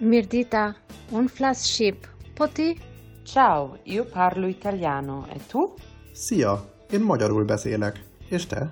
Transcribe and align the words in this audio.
Mirdita, 0.00 0.76
un 1.10 1.26
flas 1.26 1.64
shqip, 1.66 2.06
po 2.34 2.46
ti? 2.46 2.78
Ciao, 3.24 3.78
io 3.82 4.04
parlo 4.04 4.46
italiano, 4.46 5.26
e 5.26 5.40
tu? 5.46 5.74
Szia, 6.12 6.54
én 6.90 7.00
magyarul 7.00 7.44
beszélek, 7.44 8.00
és 8.28 8.46
te? 8.46 8.70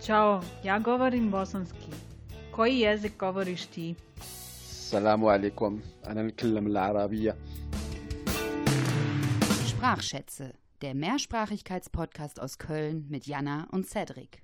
Ciao, 0.00 0.42
ja 0.62 0.78
govorim 0.78 1.30
bosanski. 1.30 1.88
Koji 2.50 2.78
jezik 2.78 3.16
govoriš 3.16 3.66
ti? 3.66 3.94
Salamu 4.90 5.26
alaikum, 5.26 5.82
ana 6.04 6.22
nitkallam 6.22 6.66
al-arabiyya. 6.66 7.36
Sprachschätze, 9.66 10.54
der 10.80 10.94
Mehrsprachigkeitspodcast 10.94 12.38
aus 12.40 12.56
Köln 12.58 13.06
mit 13.08 13.26
Jana 13.26 13.68
und 13.70 13.86
Cedric. 13.86 14.42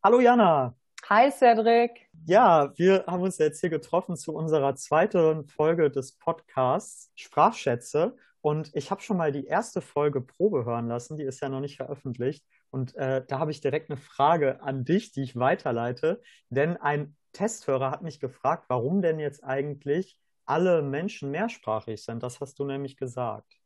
Hallo 0.00 0.20
Jana. 0.20 0.74
Hi 1.10 1.30
Cedric. 1.30 2.08
Ja, 2.24 2.72
wir 2.76 3.04
haben 3.06 3.22
uns 3.22 3.36
jetzt 3.36 3.60
hier 3.60 3.68
getroffen 3.68 4.16
zu 4.16 4.34
unserer 4.34 4.74
zweiten 4.74 5.44
Folge 5.44 5.90
des 5.90 6.12
Podcasts 6.12 7.12
Sprachschätze. 7.14 8.16
Und 8.40 8.70
ich 8.74 8.90
habe 8.90 9.02
schon 9.02 9.18
mal 9.18 9.30
die 9.30 9.44
erste 9.44 9.82
Folge 9.82 10.22
Probe 10.22 10.64
hören 10.64 10.88
lassen, 10.88 11.18
die 11.18 11.24
ist 11.24 11.42
ja 11.42 11.50
noch 11.50 11.60
nicht 11.60 11.76
veröffentlicht. 11.76 12.42
Und 12.70 12.94
äh, 12.94 13.22
da 13.28 13.38
habe 13.38 13.50
ich 13.50 13.60
direkt 13.60 13.90
eine 13.90 13.98
Frage 13.98 14.62
an 14.62 14.86
dich, 14.86 15.12
die 15.12 15.24
ich 15.24 15.36
weiterleite. 15.36 16.22
Denn 16.48 16.78
ein 16.78 17.14
Testhörer 17.34 17.90
hat 17.90 18.00
mich 18.00 18.18
gefragt, 18.18 18.64
warum 18.68 19.02
denn 19.02 19.18
jetzt 19.18 19.44
eigentlich 19.44 20.18
alle 20.46 20.80
Menschen 20.80 21.30
mehrsprachig 21.30 22.02
sind. 22.02 22.22
Das 22.22 22.40
hast 22.40 22.58
du 22.58 22.64
nämlich 22.64 22.96
gesagt. 22.96 23.60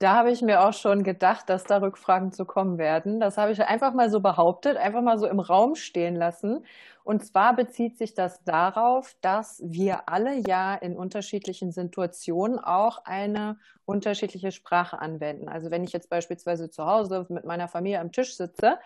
Da 0.00 0.16
habe 0.16 0.32
ich 0.32 0.42
mir 0.42 0.62
auch 0.66 0.72
schon 0.72 1.04
gedacht, 1.04 1.48
dass 1.48 1.64
da 1.64 1.78
Rückfragen 1.78 2.32
zu 2.32 2.44
kommen 2.44 2.78
werden. 2.78 3.20
Das 3.20 3.38
habe 3.38 3.52
ich 3.52 3.62
einfach 3.62 3.94
mal 3.94 4.10
so 4.10 4.20
behauptet, 4.20 4.76
einfach 4.76 5.02
mal 5.02 5.18
so 5.18 5.26
im 5.26 5.38
Raum 5.38 5.76
stehen 5.76 6.16
lassen. 6.16 6.66
Und 7.04 7.24
zwar 7.24 7.54
bezieht 7.54 7.96
sich 7.96 8.14
das 8.14 8.42
darauf, 8.44 9.14
dass 9.20 9.62
wir 9.64 10.08
alle 10.08 10.34
ja 10.46 10.74
in 10.74 10.96
unterschiedlichen 10.96 11.70
Situationen 11.70 12.58
auch 12.58 13.04
eine 13.04 13.58
unterschiedliche 13.84 14.52
Sprache 14.52 14.98
anwenden. 14.98 15.48
Also 15.48 15.70
wenn 15.70 15.84
ich 15.84 15.92
jetzt 15.92 16.10
beispielsweise 16.10 16.70
zu 16.70 16.86
Hause 16.86 17.26
mit 17.28 17.44
meiner 17.44 17.68
Familie 17.68 18.00
am 18.00 18.10
Tisch 18.10 18.36
sitze, 18.36 18.78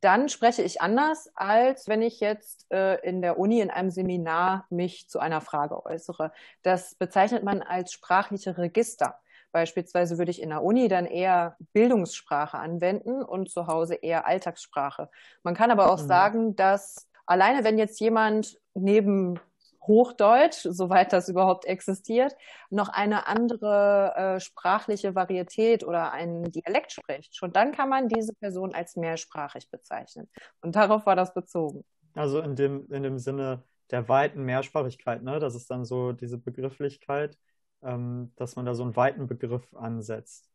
dann 0.00 0.28
spreche 0.28 0.62
ich 0.62 0.80
anders, 0.80 1.30
als 1.34 1.88
wenn 1.88 2.02
ich 2.02 2.20
jetzt 2.20 2.70
äh, 2.72 2.96
in 3.06 3.22
der 3.22 3.38
Uni 3.38 3.60
in 3.60 3.70
einem 3.70 3.90
Seminar 3.90 4.66
mich 4.70 5.08
zu 5.08 5.18
einer 5.18 5.40
Frage 5.40 5.84
äußere. 5.84 6.32
Das 6.62 6.94
bezeichnet 6.94 7.42
man 7.42 7.62
als 7.62 7.92
sprachliche 7.92 8.56
Register. 8.58 9.18
Beispielsweise 9.54 10.18
würde 10.18 10.32
ich 10.32 10.42
in 10.42 10.48
der 10.48 10.64
Uni 10.64 10.88
dann 10.88 11.06
eher 11.06 11.56
Bildungssprache 11.72 12.58
anwenden 12.58 13.22
und 13.22 13.48
zu 13.48 13.68
Hause 13.68 13.94
eher 13.94 14.26
Alltagssprache. 14.26 15.08
Man 15.44 15.54
kann 15.54 15.70
aber 15.70 15.92
auch 15.92 16.02
mhm. 16.02 16.08
sagen, 16.08 16.56
dass 16.56 17.08
alleine 17.24 17.62
wenn 17.62 17.78
jetzt 17.78 18.00
jemand 18.00 18.58
neben 18.74 19.38
Hochdeutsch, 19.86 20.66
soweit 20.68 21.12
das 21.12 21.28
überhaupt 21.28 21.66
existiert, 21.66 22.34
noch 22.68 22.88
eine 22.88 23.28
andere 23.28 24.14
äh, 24.16 24.40
sprachliche 24.40 25.14
Varietät 25.14 25.84
oder 25.84 26.10
einen 26.10 26.50
Dialekt 26.50 26.90
spricht, 26.90 27.36
schon 27.36 27.52
dann 27.52 27.70
kann 27.70 27.88
man 27.88 28.08
diese 28.08 28.34
Person 28.34 28.74
als 28.74 28.96
mehrsprachig 28.96 29.70
bezeichnen. 29.70 30.28
Und 30.62 30.74
darauf 30.74 31.06
war 31.06 31.14
das 31.14 31.32
bezogen. 31.32 31.84
Also 32.14 32.40
in 32.40 32.56
dem, 32.56 32.90
in 32.90 33.04
dem 33.04 33.20
Sinne 33.20 33.62
der 33.92 34.08
weiten 34.08 34.42
Mehrsprachigkeit, 34.42 35.22
ne? 35.22 35.38
Das 35.38 35.54
ist 35.54 35.70
dann 35.70 35.84
so 35.84 36.10
diese 36.10 36.38
Begrifflichkeit, 36.38 37.38
ähm, 37.84 38.32
dass 38.36 38.56
man 38.56 38.66
da 38.66 38.74
so 38.74 38.82
einen 38.82 38.96
weiten 38.96 39.26
Begriff 39.26 39.74
ansetzt. 39.74 40.50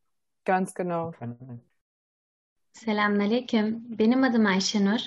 Ganz 0.46 0.74
genau. 0.74 1.12
Selamünaleyküm. 2.74 4.00
Benim 4.00 4.24
adım 4.24 4.46
Ayşenur 4.46 5.00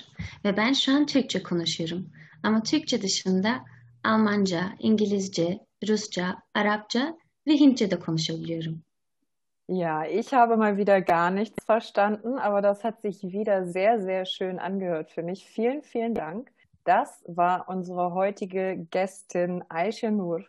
ve 0.45 0.57
ben 0.57 0.73
şu 0.73 0.95
an 0.95 1.05
Türkçe 1.05 1.43
konuşuyorum. 1.43 2.09
Ama 2.43 2.63
Türkçe 2.63 3.01
dışında 3.01 3.65
Almanca, 4.03 4.73
İngilizce, 4.79 5.59
Rusça, 5.87 6.43
Arapça 6.53 7.17
ve 7.47 7.53
Hintçe 7.53 7.91
de 7.91 7.99
konuşabiliyorum. 7.99 8.83
Ja, 9.69 10.05
ich 10.05 10.33
habe 10.33 10.55
mal 10.55 10.77
wieder 10.77 10.97
gar 10.97 11.31
nichts 11.31 11.65
verstanden, 11.65 12.37
aber 12.37 12.61
das 12.61 12.83
hat 12.83 13.01
sich 13.01 13.23
wieder 13.23 13.65
sehr, 13.65 13.99
sehr 13.99 14.25
schön 14.25 14.57
angehört 14.57 15.09
für 15.11 15.23
mich. 15.23 15.45
Vielen, 15.45 15.81
vielen 15.81 16.13
Dank. 16.13 16.51
Das 16.85 17.23
war 17.27 17.69
unsere 17.69 18.13
heutige 18.13 18.75
Gästin 18.91 19.63
Aisha 19.69 20.11
Nur. 20.11 20.43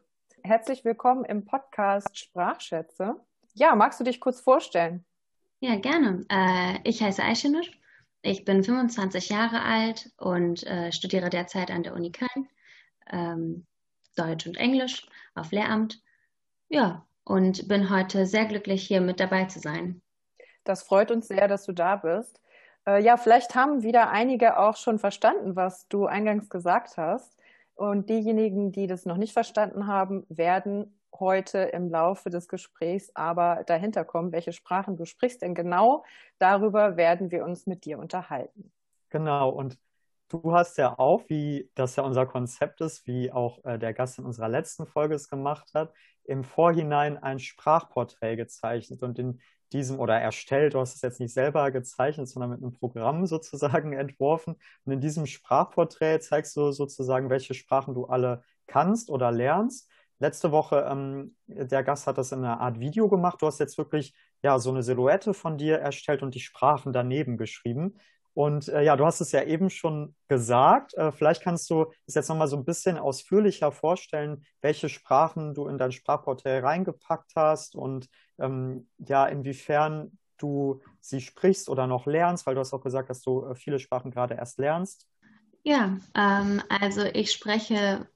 Herzlich 0.47 0.85
willkommen 0.85 1.25
im 1.25 1.47
Podcast 1.47 2.19
Sprachschätze. 2.19 3.17
Ja, 3.55 3.75
magst 3.75 3.99
du 3.99 4.05
dich 4.05 4.21
kurz 4.21 4.43
vorstellen? 4.43 5.03
Ja, 5.61 5.77
gerne. 5.77 6.27
Äh, 6.29 6.81
ich 6.85 7.03
heiße 7.03 7.23
Aisha 7.23 7.49
Nur. 7.49 7.63
Ich 8.21 8.45
bin 8.45 8.63
25 8.63 9.31
Jahre 9.31 9.63
alt 9.63 10.13
und 10.19 10.67
äh, 10.67 10.93
studiere 10.93 11.31
derzeit 11.31 11.71
an 11.71 11.83
der 11.83 11.95
Uni 11.95 12.13
Köln 12.13 12.47
ähm, 13.11 13.67
Deutsch 14.17 14.47
und 14.47 14.59
Englisch 14.59 15.09
auf 15.35 15.51
Lehramt. 15.51 16.03
Ja, 16.69 17.07
und 17.25 17.67
bin 17.67 17.89
heute 17.89 18.27
sehr 18.27 18.45
glücklich, 18.45 18.87
hier 18.87 19.01
mit 19.01 19.21
dabei 19.21 19.47
zu 19.47 19.61
sein. 19.61 20.03
Das 20.65 20.83
freut 20.83 21.11
uns 21.11 21.27
sehr, 21.27 21.49
dass 21.49 21.65
du 21.65 21.73
da 21.73 21.97
bist. 21.97 22.43
Äh, 22.87 23.03
ja, 23.03 23.17
vielleicht 23.17 23.55
haben 23.55 23.83
wieder 23.83 24.11
einige 24.11 24.59
auch 24.59 24.77
schon 24.77 24.99
verstanden, 24.99 25.57
was 25.57 25.89
du 25.89 26.05
eingangs 26.05 26.51
gesagt 26.51 26.99
hast. 26.99 27.35
Und 27.75 28.09
diejenigen, 28.09 28.73
die 28.73 28.87
das 28.87 29.05
noch 29.05 29.17
nicht 29.17 29.33
verstanden 29.33 29.87
haben, 29.87 30.25
werden 30.29 30.99
heute 31.19 31.59
im 31.59 31.89
Laufe 31.89 32.31
des 32.31 32.49
Gesprächs 32.49 33.11
aber 33.15 33.65
dahinter 33.67 34.05
kommen, 34.05 34.33
welche 34.33 34.53
Sprachen 34.53 34.97
du 34.97 35.05
sprichst. 35.05 35.43
Denn 35.43 35.55
genau 35.55 36.05
darüber 36.39 36.97
werden 36.97 37.31
wir 37.31 37.45
uns 37.45 37.67
mit 37.67 37.85
dir 37.85 37.99
unterhalten. 37.99 38.73
Genau. 39.11 39.51
Und 39.51 39.79
Du 40.29 40.53
hast 40.53 40.79
ja 40.79 40.99
auch, 40.99 41.23
wie 41.29 41.71
das 41.75 41.97
ja 41.97 42.03
unser 42.03 42.27
Konzept 42.27 42.81
ist, 42.81 43.07
wie 43.07 43.31
auch 43.31 43.65
äh, 43.65 43.79
der 43.79 43.93
Gast 43.93 44.19
in 44.19 44.25
unserer 44.25 44.49
letzten 44.49 44.87
Folge 44.87 45.15
es 45.15 45.29
gemacht 45.29 45.75
hat, 45.75 45.93
im 46.25 46.43
Vorhinein 46.43 47.23
ein 47.23 47.39
Sprachporträt 47.39 48.37
gezeichnet 48.37 49.03
und 49.03 49.19
in 49.19 49.41
diesem 49.75 49.99
oder 49.99 50.19
erstellt, 50.19 50.75
du 50.75 50.81
hast 50.81 50.95
es 50.95 51.03
jetzt 51.03 51.21
nicht 51.21 51.35
selber 51.35 51.71
gezeichnet, 51.71 52.29
sondern 52.29 52.51
mit 52.51 52.63
einem 52.63 52.73
Programm 52.73 53.27
sozusagen 53.27 53.93
entworfen. 53.93 54.57
Und 54.85 54.93
in 54.93 55.01
diesem 55.01 55.27
Sprachporträt 55.27 56.21
zeigst 56.21 56.57
du 56.57 56.71
sozusagen, 56.73 57.29
welche 57.31 57.55
Sprachen 57.55 57.95
du 57.95 58.07
alle 58.07 58.43
kannst 58.67 59.11
oder 59.11 59.31
lernst. 59.31 59.91
Letzte 60.21 60.53
Woche, 60.53 60.87
ähm, 60.89 61.37
der 61.47 61.83
Gast 61.83 62.07
hat 62.07 62.19
das 62.19 62.33
in 62.33 62.39
einer 62.39 62.61
Art 62.61 62.81
Video 62.81 63.09
gemacht. 63.09 63.43
Du 63.43 63.47
hast 63.47 63.59
jetzt 63.59 63.77
wirklich 63.77 64.15
ja 64.43 64.59
so 64.59 64.71
eine 64.71 64.83
Silhouette 64.83 65.35
von 65.35 65.59
dir 65.59 65.79
erstellt 65.79 66.23
und 66.23 66.35
die 66.35 66.41
Sprachen 66.41 66.93
daneben 66.93 67.37
geschrieben. 67.37 67.99
Und 68.35 68.69
äh, 68.69 68.83
ja, 68.83 68.97
du 68.97 69.07
hast 69.07 69.21
es 69.21 69.33
ja 69.33 69.43
eben 69.45 69.71
schon 69.71 70.15
gesagt. 70.29 70.95
Äh, 70.95 71.13
vielleicht 71.13 71.43
kannst 71.43 71.71
du 71.71 71.87
es 72.07 72.15
jetzt 72.15 72.29
nochmal 72.29 72.49
so 72.49 72.57
ein 72.57 72.65
bisschen 72.65 72.99
ausführlicher 72.99 73.71
vorstellen, 73.71 74.45
welche 74.61 74.89
Sprachen 74.89 75.55
du 75.55 75.69
in 75.69 75.79
dein 75.79 75.93
Sprachportal 75.93 76.61
reingepackt 76.61 77.33
hast 77.37 77.77
und 77.77 78.09
ähm, 78.39 78.89
ja, 78.99 79.27
inwiefern 79.27 80.19
du 80.39 80.83
sie 81.01 81.21
sprichst 81.21 81.69
oder 81.69 81.87
noch 81.87 82.07
lernst, 82.07 82.47
weil 82.47 82.55
du 82.55 82.61
hast 82.61 82.75
auch 82.75 82.83
gesagt, 82.83 83.09
dass 83.09 83.23
du 83.23 83.47
äh, 83.47 83.55
viele 83.55 83.79
Sprachen 83.79 84.11
gerade 84.11 84.35
erst 84.35 84.59
lernst. 84.59 85.07
Ja, 85.63 85.97
ähm, 86.17 86.61
also 86.69 87.05
ich 87.05 87.31
spreche 87.31 88.09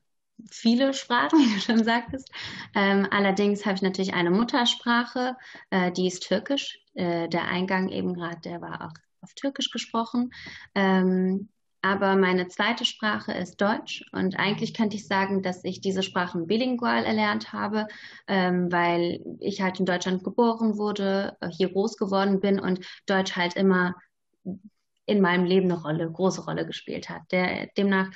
viele 0.50 0.94
Sprachen, 0.94 1.38
wie 1.38 1.54
du 1.54 1.60
schon 1.60 1.84
sagtest. 1.84 2.30
Ähm, 2.74 3.06
allerdings 3.10 3.64
habe 3.64 3.76
ich 3.76 3.82
natürlich 3.82 4.14
eine 4.14 4.30
Muttersprache, 4.30 5.36
äh, 5.70 5.92
die 5.92 6.08
ist 6.08 6.26
Türkisch. 6.26 6.80
Äh, 6.94 7.28
der 7.28 7.46
Eingang 7.46 7.88
eben 7.88 8.14
gerade, 8.14 8.40
der 8.40 8.60
war 8.60 8.86
auch 8.86 9.07
auf 9.20 9.34
Türkisch 9.34 9.70
gesprochen. 9.70 10.30
Ähm, 10.74 11.48
aber 11.80 12.16
meine 12.16 12.48
zweite 12.48 12.84
Sprache 12.84 13.32
ist 13.32 13.60
Deutsch 13.60 14.04
und 14.10 14.36
eigentlich 14.36 14.74
könnte 14.74 14.96
ich 14.96 15.06
sagen, 15.06 15.42
dass 15.42 15.62
ich 15.62 15.80
diese 15.80 16.02
Sprachen 16.02 16.48
bilingual 16.48 17.04
erlernt 17.04 17.52
habe, 17.52 17.86
ähm, 18.26 18.70
weil 18.72 19.20
ich 19.38 19.62
halt 19.62 19.78
in 19.78 19.86
Deutschland 19.86 20.24
geboren 20.24 20.76
wurde, 20.76 21.36
äh, 21.40 21.48
hier 21.48 21.70
groß 21.70 21.96
geworden 21.96 22.40
bin 22.40 22.58
und 22.58 22.84
Deutsch 23.06 23.36
halt 23.36 23.54
immer 23.54 23.94
in 25.06 25.20
meinem 25.20 25.44
Leben 25.44 25.70
eine 25.70 25.80
Rolle, 25.80 26.10
große 26.10 26.44
Rolle 26.44 26.66
gespielt 26.66 27.08
hat. 27.08 27.22
Der, 27.30 27.68
demnach 27.76 28.10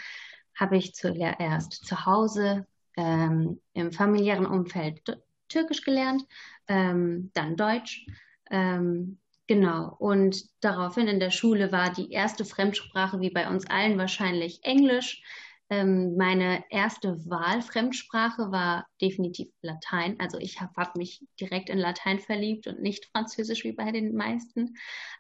habe 0.56 0.76
ich 0.76 0.94
zuerst 0.94 1.86
zu 1.86 2.04
Hause 2.04 2.66
ähm, 2.96 3.60
im 3.74 3.92
familiären 3.92 4.44
Umfeld 4.44 5.00
Türkisch 5.48 5.82
gelernt, 5.82 6.24
ähm, 6.66 7.30
dann 7.34 7.56
Deutsch. 7.56 8.06
Ähm, 8.50 9.18
Genau. 9.52 9.94
Und 9.98 10.46
daraufhin 10.64 11.08
in 11.08 11.20
der 11.20 11.30
Schule 11.30 11.72
war 11.72 11.92
die 11.92 12.10
erste 12.10 12.46
Fremdsprache, 12.46 13.20
wie 13.20 13.28
bei 13.28 13.50
uns 13.50 13.66
allen 13.66 13.98
wahrscheinlich 13.98 14.60
Englisch. 14.62 15.22
Ähm, 15.68 16.16
meine 16.16 16.64
erste 16.70 17.18
Wahlfremdsprache 17.28 18.50
war 18.50 18.86
definitiv 19.02 19.48
Latein. 19.60 20.18
Also 20.20 20.38
ich 20.38 20.62
habe 20.62 20.72
hab 20.78 20.96
mich 20.96 21.26
direkt 21.38 21.68
in 21.68 21.76
Latein 21.76 22.18
verliebt 22.18 22.66
und 22.66 22.80
nicht 22.80 23.10
Französisch 23.12 23.62
wie 23.64 23.72
bei 23.72 23.92
den 23.92 24.16
meisten. 24.16 24.74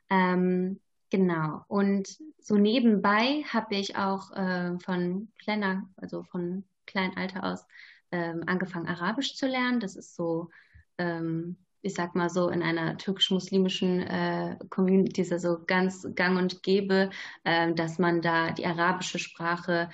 Ähm, 0.08 0.80
genau. 1.10 1.66
Und 1.68 2.16
so 2.38 2.56
nebenbei 2.56 3.44
habe 3.52 3.74
ich 3.74 3.96
auch 3.96 4.32
äh, 4.32 4.78
von 4.78 5.30
kleiner, 5.42 5.90
also 5.96 6.22
von 6.22 6.64
kleinem 6.86 7.18
Alter 7.18 7.44
aus 7.44 7.66
ähm, 8.12 8.44
angefangen, 8.46 8.88
Arabisch 8.88 9.36
zu 9.36 9.46
lernen. 9.46 9.78
Das 9.78 9.94
ist 9.94 10.16
so 10.16 10.48
ähm, 10.96 11.58
ich 11.82 11.94
sag 11.94 12.14
mal 12.14 12.30
so, 12.30 12.48
in 12.48 12.62
einer 12.62 12.96
türkisch-muslimischen 12.96 14.00
äh, 14.00 14.56
Community 14.70 15.20
ist 15.20 15.30
ja 15.30 15.38
so 15.38 15.58
ganz 15.66 16.06
gang 16.14 16.38
und 16.38 16.62
gäbe, 16.62 17.10
äh, 17.44 17.72
dass 17.74 17.98
man 17.98 18.22
da 18.22 18.52
die 18.52 18.66
arabische 18.66 19.18
Sprache 19.18 19.90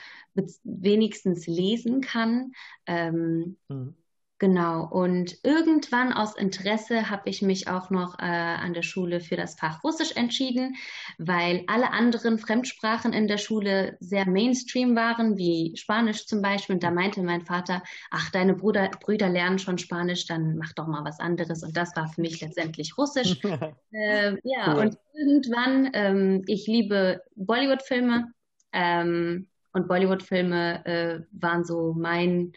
wenigstens 0.64 1.46
lesen 1.46 2.00
kann. 2.00 2.52
Ähm, 2.86 3.56
mhm. 3.68 3.94
Genau, 4.40 4.84
und 4.84 5.36
irgendwann 5.42 6.12
aus 6.12 6.36
Interesse 6.36 7.10
habe 7.10 7.28
ich 7.28 7.42
mich 7.42 7.66
auch 7.66 7.90
noch 7.90 8.20
äh, 8.20 8.22
an 8.22 8.72
der 8.72 8.82
Schule 8.82 9.18
für 9.18 9.34
das 9.34 9.56
Fach 9.56 9.82
Russisch 9.82 10.12
entschieden, 10.14 10.76
weil 11.18 11.64
alle 11.66 11.92
anderen 11.92 12.38
Fremdsprachen 12.38 13.12
in 13.12 13.26
der 13.26 13.38
Schule 13.38 13.96
sehr 13.98 14.28
Mainstream 14.28 14.94
waren, 14.94 15.36
wie 15.36 15.76
Spanisch 15.76 16.26
zum 16.26 16.40
Beispiel. 16.40 16.76
Und 16.76 16.84
da 16.84 16.92
meinte 16.92 17.20
mein 17.20 17.42
Vater, 17.42 17.82
ach, 18.12 18.30
deine 18.30 18.54
Bruder, 18.54 18.90
Brüder 19.00 19.28
lernen 19.28 19.58
schon 19.58 19.76
Spanisch, 19.76 20.26
dann 20.26 20.56
mach 20.56 20.72
doch 20.72 20.86
mal 20.86 21.04
was 21.04 21.18
anderes. 21.18 21.64
Und 21.64 21.76
das 21.76 21.96
war 21.96 22.06
für 22.06 22.20
mich 22.20 22.40
letztendlich 22.40 22.96
Russisch. 22.96 23.40
äh, 23.90 24.36
ja, 24.44 24.72
cool. 24.72 24.80
und 24.82 24.98
irgendwann, 25.14 25.90
ähm, 25.94 26.44
ich 26.46 26.68
liebe 26.68 27.22
Bollywood-Filme 27.34 28.32
ähm, 28.72 29.48
und 29.72 29.88
Bollywood-Filme 29.88 30.86
äh, 30.86 31.20
waren 31.32 31.64
so 31.64 31.92
mein 31.92 32.52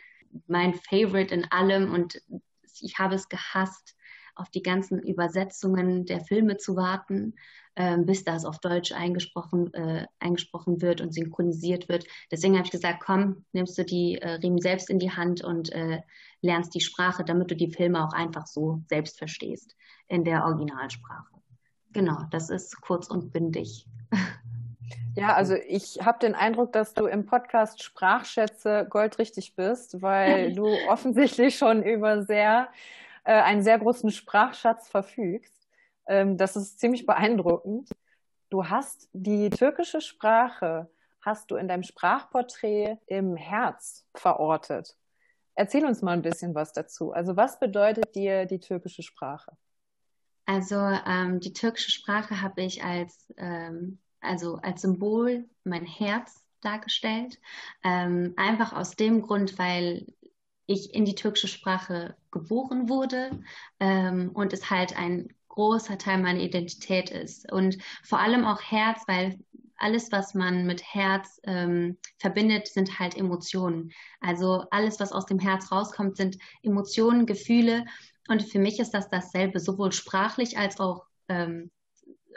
mein 0.48 0.74
Favorite 0.74 1.34
in 1.34 1.46
allem 1.52 1.94
und 1.94 2.22
ich 2.80 3.00
habe 3.00 3.16
es 3.16 3.30
gehasst, 3.30 3.96
auf 4.36 4.50
die 4.50 4.64
ganzen 4.64 5.00
Übersetzungen 5.00 6.06
der 6.06 6.22
Filme 6.22 6.58
zu 6.58 6.76
warten, 6.76 7.36
äh, 7.76 7.98
bis 7.98 8.24
das 8.24 8.46
auf 8.46 8.60
Deutsch 8.60 8.92
eingesprochen, 8.92 9.74
äh, 9.74 10.06
eingesprochen 10.20 10.82
wird 10.82 11.02
und 11.02 11.14
synchronisiert 11.14 11.90
wird. 11.90 12.06
Deswegen 12.32 12.56
habe 12.56 12.66
ich 12.66 12.72
gesagt, 12.72 13.04
komm, 13.04 13.46
nimmst 13.52 13.78
du 13.78 13.86
die 13.86 14.18
äh, 14.22 14.34
Riemen 14.36 14.60
selbst 14.60 14.90
in 14.90 15.00
die 15.00 15.12
Hand 15.12 15.44
und 15.44 15.72
äh, 15.72 16.02
lernst 16.42 16.74
die 16.76 16.82
Sprache, 16.82 17.24
damit 17.24 17.52
du 17.52 17.56
die 17.56 17.72
Filme 17.72 18.04
auch 18.04 18.14
einfach 18.14 18.48
so 18.48 18.82
selbst 18.90 19.18
verstehst 19.18 19.76
in 20.08 20.24
der 20.24 20.46
Originalsprache. 20.46 21.30
Genau, 21.94 22.24
das 22.32 22.50
ist 22.50 22.80
kurz 22.82 23.08
und 23.08 23.32
bündig. 23.32 23.86
Ja, 25.16 25.34
also 25.36 25.56
ich 25.56 26.00
habe 26.06 26.20
den 26.20 26.36
Eindruck, 26.36 26.72
dass 26.72 26.94
du 26.94 27.06
im 27.06 27.26
Podcast 27.26 27.84
Sprachschätze 27.84 28.88
goldrichtig 28.90 29.56
bist, 29.56 30.02
weil 30.02 30.54
du 30.56 30.68
offensichtlich 30.88 31.58
schon 31.58 31.84
über 31.84 32.24
sehr 32.24 32.70
äh, 33.24 33.34
einen 33.34 33.62
sehr 33.62 33.78
großen 33.78 34.12
Sprachschatz 34.12 34.90
verfügst. 34.90 35.68
Ähm, 36.08 36.38
das 36.38 36.56
ist 36.56 36.80
ziemlich 36.80 37.06
beeindruckend. 37.06 37.90
Du 38.50 38.68
hast 38.68 39.10
die 39.14 39.50
türkische 39.50 40.02
Sprache, 40.02 40.90
hast 41.22 41.52
du 41.52 41.56
in 41.56 41.68
deinem 41.68 41.84
Sprachporträt 41.84 42.98
im 43.06 43.36
Herz 43.36 44.06
verortet. 44.16 44.96
Erzähl 45.56 45.86
uns 45.86 46.02
mal 46.02 46.14
ein 46.14 46.22
bisschen 46.22 46.56
was 46.56 46.74
dazu. 46.74 47.12
Also 47.12 47.36
was 47.36 47.60
bedeutet 47.60 48.16
dir 48.16 48.46
die 48.46 48.60
türkische 48.60 49.04
Sprache? 49.04 49.52
Also 50.46 50.76
ähm, 50.76 51.40
die 51.40 51.54
türkische 51.54 51.92
Sprache 51.92 52.42
habe 52.42 52.62
ich 52.62 52.84
als 52.84 53.32
ähm, 53.38 54.00
also 54.22 54.56
als 54.58 54.82
Symbol 54.82 55.50
mein 55.64 55.86
Herz 55.86 56.44
dargestellt. 56.62 57.40
Ähm, 57.84 58.34
einfach 58.38 58.74
aus 58.74 58.96
dem 58.96 59.22
Grund, 59.22 59.58
weil 59.60 60.06
ich 60.68 60.94
in 60.94 61.06
die 61.06 61.16
türkische 61.16 61.48
Sprache 61.48 62.16
geboren 62.32 62.88
wurde 62.88 63.40
ähm, 63.80 64.32
und 64.34 64.54
es 64.54 64.70
halt 64.70 64.98
ein 64.98 65.34
großer 65.50 65.98
Teil 65.98 66.20
meiner 66.20 66.40
Identität 66.40 67.10
ist. 67.10 67.52
Und 67.52 67.78
vor 68.04 68.20
allem 68.20 68.46
auch 68.46 68.62
Herz, 68.62 69.04
weil 69.08 69.38
alles, 69.76 70.12
was 70.12 70.34
man 70.34 70.66
mit 70.66 70.82
Herz 70.84 71.42
ähm, 71.44 71.98
verbindet, 72.20 72.68
sind 72.68 73.00
halt 73.00 73.18
Emotionen. 73.18 73.92
Also 74.22 74.66
alles, 74.70 75.00
was 75.00 75.12
aus 75.12 75.26
dem 75.26 75.40
Herz 75.40 75.72
rauskommt, 75.72 76.16
sind 76.16 76.38
Emotionen, 76.62 77.26
Gefühle. 77.26 77.86
Und 78.30 78.44
für 78.44 78.60
mich 78.60 78.80
ist 78.80 78.92
das 78.92 79.10
dasselbe, 79.10 79.60
sowohl 79.60 79.92
sprachlich 79.92 80.58
als 80.58 80.80
auch 80.80 81.06
ähm, 81.28 81.72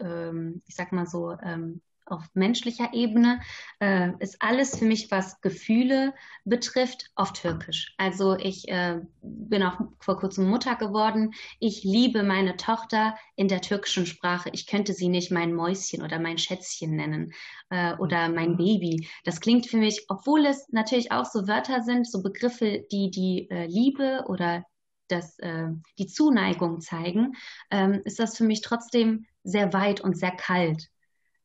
ähm, 0.01 0.63
ich 0.67 0.75
sag 0.75 0.93
mal 0.93 1.07
so, 1.07 1.33
ähm, 1.43 1.81
auf 2.07 2.23
menschlicher 2.35 2.93
Ebene 2.93 3.41
äh, 3.81 4.11
ist 4.19 4.37
alles 4.41 4.79
für 4.79 4.85
mich, 4.85 5.11
was 5.11 5.41
Gefühle 5.41 6.13
betrifft, 6.45 7.11
auf 7.15 7.33
Türkisch. 7.33 7.95
Also 7.97 8.37
ich 8.37 8.69
äh, 8.69 9.01
bin 9.23 9.63
auch 9.63 9.81
vor 10.01 10.19
kurzem 10.19 10.49
Mutter 10.49 10.77
geworden. 10.77 11.33
Ich 11.61 11.83
liebe 11.83 12.23
meine 12.23 12.57
Tochter 12.57 13.17
in 13.37 13.49
der 13.49 13.63
türkischen 13.63 14.07
Sprache. 14.07 14.51
Ich 14.53 14.67
könnte 14.67 14.93
sie 14.93 15.09
nicht 15.09 15.31
mein 15.31 15.55
Mäuschen 15.55 16.03
oder 16.03 16.19
mein 16.19 16.39
Schätzchen 16.39 16.95
nennen 16.95 17.33
äh, 17.71 17.95
oder 17.97 18.29
mein 18.29 18.53
mhm. 18.53 18.57
Baby. 18.59 19.09
Das 19.25 19.41
klingt 19.41 19.67
für 19.67 19.79
mich, 19.79 20.05
obwohl 20.09 20.45
es 20.47 20.69
natürlich 20.71 21.11
auch 21.11 21.25
so 21.25 21.49
Wörter 21.49 21.83
sind, 21.83 22.07
so 22.07 22.23
Begriffe, 22.23 22.85
die 22.93 23.11
die 23.11 23.49
äh, 23.51 23.67
Liebe 23.67 24.25
oder 24.29 24.65
das, 25.09 25.39
äh, 25.39 25.69
die 25.99 26.07
Zuneigung 26.07 26.81
zeigen, 26.81 27.35
ähm, 27.71 28.01
ist 28.05 28.19
das 28.19 28.37
für 28.37 28.45
mich 28.45 28.61
trotzdem 28.61 29.27
sehr 29.43 29.73
weit 29.73 30.01
und 30.01 30.17
sehr 30.17 30.33
kalt. 30.33 30.91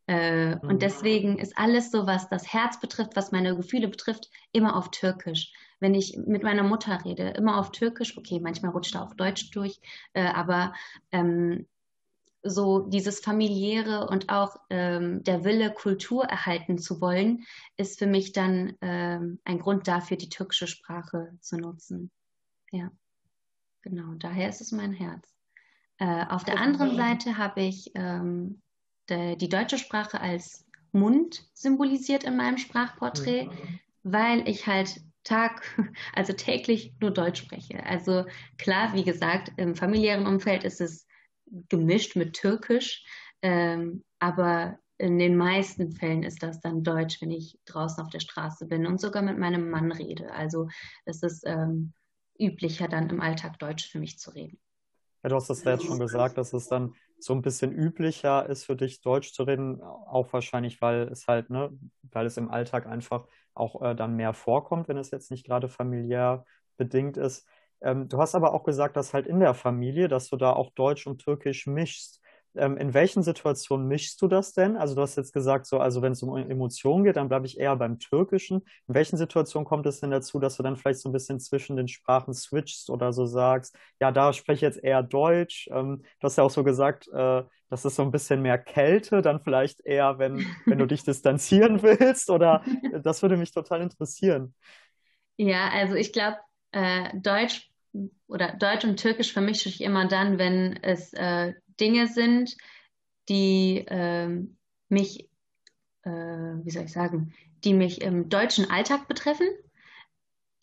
Äh, 0.08 0.56
mhm. 0.56 0.62
Und 0.64 0.82
deswegen 0.82 1.38
ist 1.38 1.58
alles 1.58 1.92
so, 1.92 2.08
was 2.08 2.30
das 2.30 2.52
Herz 2.52 2.80
betrifft, 2.80 3.16
was 3.16 3.32
meine 3.32 3.56
Gefühle 3.56 3.88
betrifft, 3.88 4.30
immer 4.52 4.76
auf 4.76 4.90
Türkisch. 4.90 5.54
Wenn 5.80 5.94
ich 5.94 6.18
mit 6.18 6.44
meiner 6.44 6.64
Mutter 6.64 7.06
rede, 7.06 7.30
immer 7.30 7.60
auf 7.60 7.72
Türkisch. 7.72 8.18
Okay, 8.18 8.40
manchmal 8.40 8.72
rutscht 8.72 8.96
er 8.96 9.04
auf 9.04 9.16
Deutsch 9.16 9.52
durch, 9.52 9.80
äh, 10.14 10.26
aber 10.26 10.74
ähm, 11.12 11.68
so 12.42 12.80
dieses 12.80 13.20
familiäre 13.20 14.08
und 14.08 14.30
auch 14.30 14.56
ähm, 14.70 15.24
der 15.24 15.44
Wille, 15.44 15.72
Kultur 15.72 16.24
erhalten 16.24 16.78
zu 16.78 17.02
wollen, 17.02 17.44
ist 17.78 18.00
für 18.00 18.08
mich 18.08 18.32
dann 18.32 18.78
ähm, 18.82 19.40
ein 19.44 19.60
Grund 19.60 19.88
dafür, 19.88 20.18
die 20.18 20.30
türkische 20.30 20.68
Sprache 20.68 21.34
zu 21.42 21.58
nutzen. 21.58 22.12
Ja, 22.72 22.92
genau. 23.82 24.14
Daher 24.16 24.50
ist 24.50 24.62
es 24.62 24.72
mein 24.72 24.94
Herz. 24.94 25.36
Äh, 25.98 26.26
auf 26.28 26.44
der 26.44 26.60
anderen 26.60 26.96
Seite 26.96 27.38
habe 27.38 27.62
ich 27.62 27.92
ähm, 27.96 28.62
de, 29.10 29.36
die 29.36 29.50
deutsche 29.50 29.78
Sprache 29.78 30.22
als 30.22 30.66
Mund 30.92 31.50
symbolisiert 31.54 32.24
in 32.24 32.38
meinem 32.38 32.58
Sprachporträt, 32.58 33.46
mhm. 33.46 33.80
weil 34.04 34.48
ich 34.48 34.66
halt 34.66 35.02
Tag, 35.24 35.62
also 36.14 36.34
täglich 36.34 36.94
nur 37.00 37.12
Deutsch 37.12 37.42
spreche. 37.42 37.86
Also 37.86 38.26
klar, 38.58 38.94
wie 38.94 39.04
gesagt, 39.04 39.52
im 39.58 39.76
familiären 39.76 40.26
Umfeld 40.26 40.64
ist 40.64 40.82
es 40.82 41.06
gemischt 41.68 42.16
mit 42.16 42.34
Türkisch, 42.34 43.04
ähm, 43.42 44.04
aber 44.20 44.80
in 44.98 45.18
den 45.18 45.38
meisten 45.38 45.94
Fällen 45.94 46.24
ist 46.24 46.44
das 46.44 46.60
dann 46.60 46.84
Deutsch, 46.84 47.22
wenn 47.22 47.32
ich 47.32 47.58
draußen 47.66 48.04
auf 48.04 48.10
der 48.10 48.20
Straße 48.20 48.66
bin 48.66 48.86
und 48.86 49.00
sogar 49.00 49.22
mit 49.22 49.38
meinem 49.38 49.70
Mann 49.70 49.92
rede. 49.92 50.32
Also 50.34 50.68
es 51.06 51.24
ist 51.24 51.44
ähm, 51.46 51.94
üblicher 52.40 52.88
dann 52.88 53.10
im 53.10 53.22
Alltag 53.22 53.60
Deutsch 53.60 53.90
für 53.90 54.00
mich 54.00 54.20
zu 54.20 54.32
reden. 54.32 54.60
Ja, 55.24 55.30
du 55.30 55.36
hast 55.36 55.50
das 55.50 55.64
jetzt 55.64 55.84
schon 55.84 56.00
gesagt, 56.00 56.38
dass 56.38 56.54
es 56.54 56.68
dann 56.68 56.94
so 57.20 57.34
ein 57.34 57.42
bisschen 57.42 57.74
üblicher 57.74 58.48
ist 58.48 58.64
für 58.64 58.78
dich, 58.78 59.02
Deutsch 59.02 59.34
zu 59.34 59.44
reden, 59.44 59.82
auch 59.82 60.32
wahrscheinlich, 60.32 60.82
weil 60.82 61.10
es 61.10 61.28
halt, 61.28 61.50
ne, 61.50 61.70
weil 62.04 62.26
es 62.26 62.38
im 62.38 62.50
Alltag 62.50 62.88
einfach 62.88 63.28
auch 63.54 63.82
äh, 63.82 63.96
dann 63.96 64.16
mehr 64.16 64.34
vorkommt, 64.34 64.88
wenn 64.88 64.98
es 64.98 65.12
jetzt 65.12 65.30
nicht 65.30 65.46
gerade 65.46 65.68
familiär 65.68 66.46
bedingt 66.78 67.18
ist. 67.18 67.46
Ähm, 67.82 68.08
du 68.08 68.18
hast 68.20 68.36
aber 68.36 68.54
auch 68.54 68.64
gesagt, 68.64 68.96
dass 68.96 69.14
halt 69.14 69.28
in 69.28 69.42
der 69.42 69.54
Familie, 69.54 70.08
dass 70.08 70.30
du 70.30 70.38
da 70.38 70.54
auch 70.54 70.72
Deutsch 70.72 71.06
und 71.08 71.20
Türkisch 71.20 71.68
mischst. 71.68 72.19
Ähm, 72.56 72.78
in 72.78 72.94
welchen 72.94 73.24
Situationen 73.24 73.88
mischst 73.88 74.22
du 74.22 74.28
das 74.28 74.54
denn? 74.54 74.78
Also 74.78 74.96
du 74.96 75.02
hast 75.02 75.16
jetzt 75.16 75.34
gesagt, 75.34 75.66
so, 75.66 75.80
also 75.80 76.02
wenn 76.02 76.14
es 76.14 76.24
um 76.24 76.36
Emotionen 76.36 77.04
geht, 77.04 77.16
dann 77.16 77.30
bleibe 77.30 77.46
ich 77.46 77.60
eher 77.60 77.76
beim 77.76 78.00
Türkischen. 78.00 78.62
In 78.88 78.96
welchen 78.96 79.18
Situationen 79.18 79.66
kommt 79.66 79.86
es 79.86 80.00
denn 80.00 80.12
dazu, 80.12 80.40
dass 80.40 80.58
du 80.58 80.64
dann 80.64 80.78
vielleicht 80.78 81.00
so 81.00 81.10
ein 81.10 81.14
bisschen 81.14 81.40
zwischen 81.40 81.76
den 81.78 81.88
Sprachen 81.88 82.34
switchst 82.34 82.90
oder 82.90 83.14
so 83.14 83.26
sagst, 83.26 83.78
ja, 84.00 84.12
da 84.12 84.34
spreche 84.34 84.56
ich 84.56 84.62
jetzt 84.62 84.84
eher 84.84 85.04
Deutsch. 85.04 85.70
Ähm, 85.72 86.04
du 86.20 86.26
hast 86.26 86.38
ja 86.38 86.44
auch 86.44 86.52
so 86.52 86.64
gesagt, 86.64 87.08
äh, 87.10 87.44
das 87.70 87.86
ist 87.86 87.96
so 87.96 88.02
ein 88.02 88.12
bisschen 88.12 88.42
mehr 88.42 88.58
Kälte, 88.58 89.22
dann 89.22 89.42
vielleicht 89.42 89.82
eher, 89.86 90.18
wenn, 90.18 90.46
wenn 90.66 90.80
du 90.80 90.88
dich 90.88 91.04
distanzieren 91.06 91.84
willst 91.84 92.30
oder 92.30 92.64
das 93.04 93.22
würde 93.22 93.38
mich 93.38 93.52
total 93.52 93.82
interessieren. 93.82 94.54
Ja, 95.38 95.70
also 95.70 95.96
ich 95.96 96.12
glaube, 96.12 96.38
äh, 96.72 97.18
Deutsch 97.18 97.70
oder 98.28 98.54
Deutsch 98.54 98.84
und 98.86 98.98
Türkisch 99.00 99.34
vermische 99.34 99.70
ich 99.70 99.82
immer 99.82 100.08
dann, 100.08 100.38
wenn 100.38 100.78
es 100.84 101.14
äh, 101.14 101.54
Dinge 101.80 102.08
sind, 102.08 102.56
die 103.30 103.86
ähm, 103.88 104.58
mich, 104.90 105.30
äh, 106.04 106.10
wie 106.10 106.72
soll 106.72 106.86
ich 106.86 106.92
sagen, 106.92 107.34
die 107.64 107.74
mich 107.74 108.02
im 108.02 108.30
deutschen 108.30 108.70
Alltag 108.70 109.08
betreffen, 109.08 109.48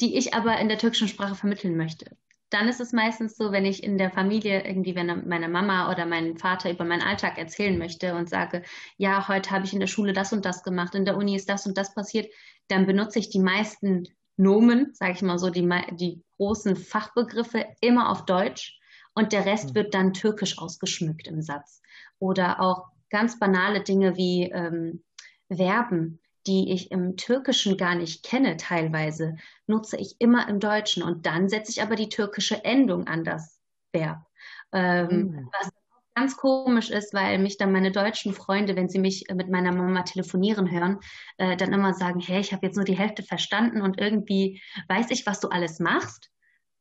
die 0.00 0.16
ich 0.16 0.34
aber 0.34 0.58
in 0.58 0.68
der 0.68 0.78
türkischen 0.78 1.08
Sprache 1.08 1.34
vermitteln 1.34 1.76
möchte. 1.76 2.16
Dann 2.50 2.68
ist 2.68 2.80
es 2.80 2.92
meistens 2.92 3.36
so, 3.36 3.50
wenn 3.50 3.64
ich 3.64 3.82
in 3.82 3.98
der 3.98 4.10
Familie 4.10 4.64
irgendwie, 4.64 4.94
wenn 4.94 5.28
meine 5.28 5.48
Mama 5.48 5.90
oder 5.90 6.06
mein 6.06 6.36
Vater 6.38 6.70
über 6.70 6.84
meinen 6.84 7.02
Alltag 7.02 7.38
erzählen 7.38 7.76
möchte 7.76 8.14
und 8.14 8.28
sage, 8.28 8.62
ja, 8.96 9.26
heute 9.26 9.50
habe 9.50 9.64
ich 9.64 9.72
in 9.72 9.80
der 9.80 9.88
Schule 9.88 10.12
das 10.12 10.32
und 10.32 10.44
das 10.44 10.62
gemacht, 10.62 10.94
in 10.94 11.04
der 11.04 11.16
Uni 11.16 11.34
ist 11.34 11.48
das 11.48 11.66
und 11.66 11.76
das 11.76 11.94
passiert, 11.94 12.32
dann 12.68 12.86
benutze 12.86 13.18
ich 13.18 13.30
die 13.30 13.40
meisten 13.40 14.04
Nomen, 14.36 14.92
sage 14.92 15.12
ich 15.12 15.22
mal 15.22 15.38
so, 15.38 15.50
die, 15.50 15.68
die 15.92 16.22
großen 16.36 16.76
Fachbegriffe 16.76 17.66
immer 17.80 18.10
auf 18.10 18.26
Deutsch 18.26 18.78
und 19.16 19.32
der 19.32 19.46
Rest 19.46 19.70
hm. 19.70 19.74
wird 19.74 19.94
dann 19.94 20.12
türkisch 20.12 20.58
ausgeschmückt 20.58 21.26
im 21.26 21.42
Satz. 21.42 21.82
Oder 22.18 22.60
auch 22.60 22.84
ganz 23.10 23.38
banale 23.38 23.82
Dinge 23.82 24.16
wie 24.16 24.50
ähm, 24.50 25.02
Verben, 25.50 26.20
die 26.46 26.72
ich 26.72 26.92
im 26.92 27.16
Türkischen 27.16 27.76
gar 27.76 27.94
nicht 27.94 28.24
kenne 28.24 28.56
teilweise, 28.56 29.36
nutze 29.66 29.96
ich 29.96 30.16
immer 30.20 30.48
im 30.48 30.60
Deutschen 30.60 31.02
und 31.02 31.26
dann 31.26 31.48
setze 31.48 31.72
ich 31.72 31.82
aber 31.82 31.96
die 31.96 32.08
türkische 32.08 32.64
Endung 32.64 33.08
an 33.08 33.24
das 33.24 33.60
Verb. 33.92 34.24
Ähm, 34.72 35.08
mhm. 35.08 35.50
Was 35.58 35.70
ganz 36.14 36.36
komisch 36.36 36.90
ist, 36.90 37.12
weil 37.12 37.38
mich 37.38 37.58
dann 37.58 37.72
meine 37.72 37.92
deutschen 37.92 38.32
Freunde, 38.32 38.76
wenn 38.76 38.88
sie 38.88 38.98
mich 38.98 39.26
mit 39.34 39.50
meiner 39.50 39.72
Mama 39.72 40.02
telefonieren 40.02 40.70
hören, 40.70 40.98
äh, 41.36 41.56
dann 41.56 41.72
immer 41.72 41.94
sagen, 41.94 42.20
hey, 42.20 42.40
ich 42.40 42.52
habe 42.52 42.66
jetzt 42.66 42.76
nur 42.76 42.84
die 42.84 42.96
Hälfte 42.96 43.22
verstanden 43.22 43.82
und 43.82 44.00
irgendwie 44.00 44.62
weiß 44.88 45.10
ich, 45.10 45.26
was 45.26 45.40
du 45.40 45.48
alles 45.48 45.78
machst, 45.78 46.30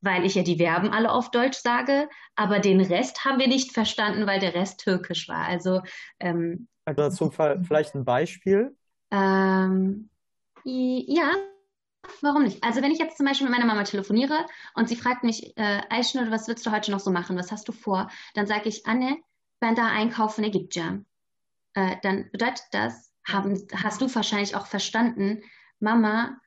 weil 0.06 0.26
ich 0.26 0.36
ja 0.36 0.44
die 0.44 0.58
Verben 0.58 0.92
alle 0.92 1.12
auf 1.12 1.32
Deutsch 1.32 1.58
sage, 1.58 2.08
aber 2.36 2.60
den 2.60 2.80
Rest 2.80 3.26
haben 3.26 3.40
wir 3.40 3.48
nicht 3.48 3.74
verstanden, 3.74 4.28
weil 4.28 4.40
der 4.40 4.54
Rest 4.54 4.80
türkisch 4.80 5.28
war. 5.28 5.46
Also, 5.46 5.82
ähm, 6.20 6.68
also 6.86 7.02
dazu 7.02 7.32
vielleicht 7.32 7.96
ein 7.96 8.06
Beispiel? 8.06 8.76
Ähm, 9.12 10.10
ja, 10.64 11.32
Warum 12.22 12.44
nicht? 12.44 12.64
Also 12.64 12.82
wenn 12.82 12.92
ich 12.92 13.00
jetzt 13.00 13.18
zum 13.18 13.26
Beispiel 13.26 13.48
mit 13.48 13.58
meiner 13.58 13.68
Mama 13.68 13.84
telefoniere 13.84 14.46
und 14.76 14.88
sie 14.88 14.96
fragt 14.96 15.24
mich, 15.24 15.58
äh, 15.58 15.82
Ayşenur, 15.90 16.32
was 16.32 16.48
willst 16.48 16.66
du 16.66 16.72
heute 16.72 16.92
noch 16.92 17.00
so 17.00 17.12
machen? 17.12 17.38
Was 17.38 17.52
hast 17.52 17.68
du 17.68 17.72
vor? 17.72 18.10
Dann 18.36 18.48
sage 18.48 18.70
ich, 18.70 18.86
Anne, 18.86 19.18
ben 19.60 19.76
da 19.76 19.88
einkaufen 19.88 20.44
gideceğim. 20.52 21.06
Äh, 21.74 21.96
dann 22.04 22.30
bedeutet 22.32 22.66
das, 22.72 23.12
haben, 23.28 23.68
hast 23.74 24.02
du 24.02 24.14
wahrscheinlich 24.14 24.56
auch 24.56 24.68
verstanden, 24.68 25.42
Mama, 25.80 26.38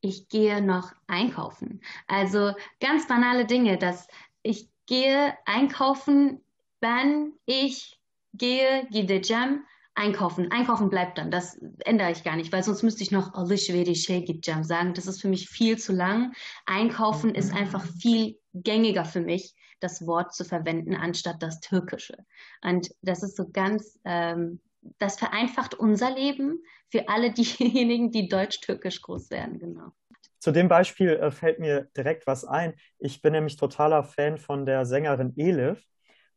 ich 0.00 0.28
gehe 0.28 0.62
noch 0.62 0.92
einkaufen. 1.06 1.80
Also 2.06 2.52
ganz 2.80 3.06
banale 3.08 3.46
Dinge, 3.46 3.78
dass 3.78 4.08
ich 4.42 4.68
gehe 4.86 5.36
einkaufen, 5.44 6.42
wenn 6.80 7.32
ich 7.46 7.98
gehe 8.32 8.86
gideceğim 8.90 9.62
Einkaufen. 9.98 10.50
Einkaufen 10.50 10.90
bleibt 10.90 11.16
dann. 11.16 11.30
Das 11.30 11.58
ändere 11.86 12.12
ich 12.12 12.22
gar 12.22 12.36
nicht, 12.36 12.52
weil 12.52 12.62
sonst 12.62 12.82
müsste 12.82 13.02
ich 13.02 13.10
noch 13.10 13.32
gideceğim 13.32 14.62
sagen. 14.62 14.92
Das 14.92 15.06
ist 15.06 15.22
für 15.22 15.28
mich 15.28 15.48
viel 15.48 15.78
zu 15.78 15.94
lang. 15.94 16.34
Einkaufen 16.66 17.34
ist 17.34 17.54
einfach 17.54 17.82
viel 17.98 18.38
gängiger 18.52 19.06
für 19.06 19.22
mich, 19.22 19.54
das 19.80 20.06
Wort 20.06 20.34
zu 20.34 20.44
verwenden, 20.44 20.94
anstatt 20.94 21.42
das 21.42 21.60
Türkische. 21.60 22.18
Und 22.62 22.90
das 23.00 23.22
ist 23.22 23.36
so 23.36 23.48
ganz, 23.50 23.98
ähm, 24.04 24.60
das 24.98 25.18
vereinfacht 25.18 25.74
unser 25.74 26.14
Leben 26.14 26.62
für 26.90 27.08
alle 27.08 27.32
diejenigen, 27.34 28.10
die 28.10 28.28
deutsch-türkisch 28.28 29.02
groß 29.02 29.30
werden, 29.30 29.58
genau. 29.58 29.92
Zu 30.38 30.52
dem 30.52 30.68
Beispiel 30.68 31.10
äh, 31.10 31.30
fällt 31.30 31.58
mir 31.58 31.88
direkt 31.96 32.26
was 32.26 32.44
ein. 32.44 32.74
Ich 32.98 33.22
bin 33.22 33.32
nämlich 33.32 33.56
totaler 33.56 34.04
Fan 34.04 34.38
von 34.38 34.66
der 34.66 34.86
Sängerin 34.86 35.32
Elif. 35.36 35.82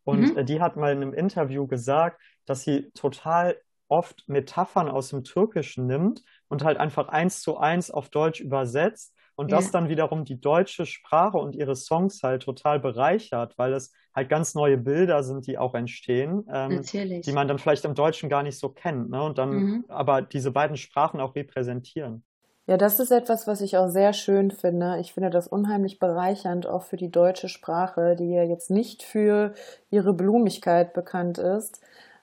Und 0.03 0.31
mhm. 0.31 0.37
äh, 0.37 0.45
die 0.45 0.61
hat 0.61 0.77
mal 0.77 0.91
in 0.91 1.01
einem 1.01 1.13
Interview 1.13 1.67
gesagt, 1.67 2.21
dass 2.45 2.63
sie 2.63 2.89
total 2.95 3.57
oft 3.87 4.27
Metaphern 4.27 4.87
aus 4.89 5.09
dem 5.09 5.23
Türkischen 5.23 5.85
nimmt 5.87 6.23
und 6.47 6.63
halt 6.63 6.77
einfach 6.77 7.09
eins 7.09 7.41
zu 7.41 7.57
eins 7.57 7.91
auf 7.91 8.09
Deutsch 8.09 8.39
übersetzt 8.39 9.13
und 9.39 9.51
ja. 9.51 9.55
das 9.55 9.71
dann 9.71 9.87
wiederum 9.87 10.25
die 10.25 10.41
deutsche 10.41 10.85
Sprache 10.85 11.37
und 11.37 11.55
ihre 11.55 11.73
Songs 11.73 12.23
halt 12.23 12.43
total 12.43 12.77
bereichert, 12.77 13.57
weil 13.57 13.71
es 13.71 13.93
halt 14.13 14.27
ganz 14.27 14.53
neue 14.53 14.77
Bilder 14.77 15.23
sind, 15.23 15.47
die 15.47 15.57
auch 15.57 15.75
entstehen, 15.75 16.45
ähm, 16.51 16.81
die 16.83 17.31
man 17.31 17.47
dann 17.47 17.57
vielleicht 17.57 17.85
im 17.85 17.95
Deutschen 17.95 18.27
gar 18.27 18.43
nicht 18.43 18.59
so 18.59 18.67
kennt, 18.67 19.09
ne? 19.09 19.23
Und 19.23 19.37
dann 19.37 19.49
mhm. 19.51 19.85
aber 19.87 20.21
diese 20.21 20.51
beiden 20.51 20.75
Sprachen 20.75 21.21
auch 21.21 21.35
repräsentieren. 21.35 22.25
Ja, 22.67 22.75
das 22.75 22.99
ist 22.99 23.11
etwas, 23.11 23.47
was 23.47 23.61
ich 23.61 23.77
auch 23.77 23.87
sehr 23.87 24.11
schön 24.11 24.51
finde. 24.51 24.97
Ich 24.99 25.13
finde 25.13 25.29
das 25.29 25.47
unheimlich 25.47 25.99
bereichernd, 25.99 26.67
auch 26.67 26.83
für 26.83 26.97
die 26.97 27.09
deutsche 27.09 27.47
Sprache, 27.47 28.17
die 28.17 28.31
ja 28.31 28.43
jetzt 28.43 28.69
nicht 28.69 29.03
für 29.03 29.53
ihre 29.89 30.13
Blumigkeit 30.13 30.91
bekannt 30.91 31.37
ist. 31.37 31.79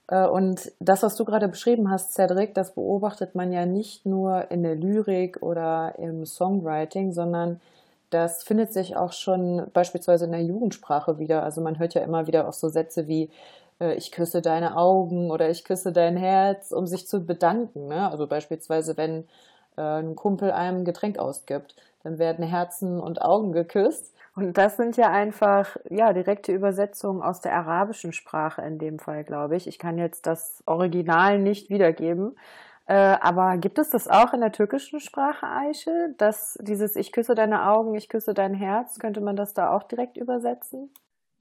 Äh, 0.08 0.26
und 0.26 0.72
das, 0.80 1.02
was 1.02 1.16
du 1.16 1.24
gerade 1.24 1.48
beschrieben 1.48 1.90
hast, 1.90 2.14
Cedric, 2.14 2.54
das 2.54 2.74
beobachtet 2.74 3.34
man 3.34 3.52
ja 3.52 3.66
nicht 3.66 4.06
nur 4.06 4.50
in 4.50 4.62
der 4.62 4.76
Lyrik 4.76 5.42
oder 5.42 5.94
im 5.98 6.26
Songwriting, 6.26 7.12
sondern 7.12 7.60
das 8.10 8.42
findet 8.42 8.72
sich 8.72 8.96
auch 8.96 9.12
schon 9.12 9.66
beispielsweise 9.72 10.26
in 10.26 10.32
der 10.32 10.42
Jugendsprache 10.42 11.18
wieder. 11.18 11.42
Also 11.42 11.60
man 11.60 11.78
hört 11.78 11.94
ja 11.94 12.02
immer 12.02 12.26
wieder 12.26 12.48
auch 12.48 12.52
so 12.52 12.68
Sätze 12.68 13.08
wie 13.08 13.30
äh, 13.80 13.94
ich 13.94 14.12
küsse 14.12 14.42
deine 14.42 14.76
Augen 14.76 15.30
oder 15.30 15.50
ich 15.50 15.64
küsse 15.64 15.92
dein 15.92 16.16
Herz, 16.16 16.72
um 16.72 16.86
sich 16.86 17.08
zu 17.08 17.24
bedanken. 17.24 17.88
Ne? 17.88 18.08
Also 18.10 18.26
beispielsweise, 18.26 18.96
wenn 18.96 19.24
äh, 19.76 19.82
ein 19.82 20.16
Kumpel 20.16 20.50
einem 20.50 20.84
Getränk 20.84 21.18
ausgibt. 21.18 21.74
Dann 22.02 22.18
werden 22.18 22.44
Herzen 22.44 23.00
und 23.00 23.22
Augen 23.22 23.52
geküsst. 23.52 24.14
Und 24.36 24.56
das 24.58 24.76
sind 24.76 24.96
ja 24.96 25.10
einfach, 25.10 25.76
ja, 25.90 26.12
direkte 26.12 26.52
Übersetzungen 26.52 27.22
aus 27.22 27.40
der 27.40 27.54
arabischen 27.54 28.12
Sprache 28.12 28.62
in 28.62 28.78
dem 28.78 28.98
Fall, 28.98 29.24
glaube 29.24 29.56
ich. 29.56 29.66
Ich 29.66 29.78
kann 29.78 29.98
jetzt 29.98 30.26
das 30.26 30.62
Original 30.66 31.38
nicht 31.38 31.70
wiedergeben. 31.70 32.38
Äh, 32.86 32.94
aber 32.94 33.56
gibt 33.56 33.78
es 33.78 33.90
das 33.90 34.06
auch 34.06 34.32
in 34.32 34.40
der 34.40 34.52
türkischen 34.52 35.00
Sprache, 35.00 35.46
Eiche? 35.46 36.14
Dass 36.18 36.56
dieses 36.60 36.94
Ich 36.94 37.10
küsse 37.10 37.34
deine 37.34 37.66
Augen, 37.66 37.94
ich 37.94 38.08
küsse 38.08 38.34
dein 38.34 38.54
Herz, 38.54 38.98
könnte 39.00 39.20
man 39.20 39.34
das 39.34 39.54
da 39.54 39.70
auch 39.70 39.82
direkt 39.82 40.16
übersetzen? 40.16 40.90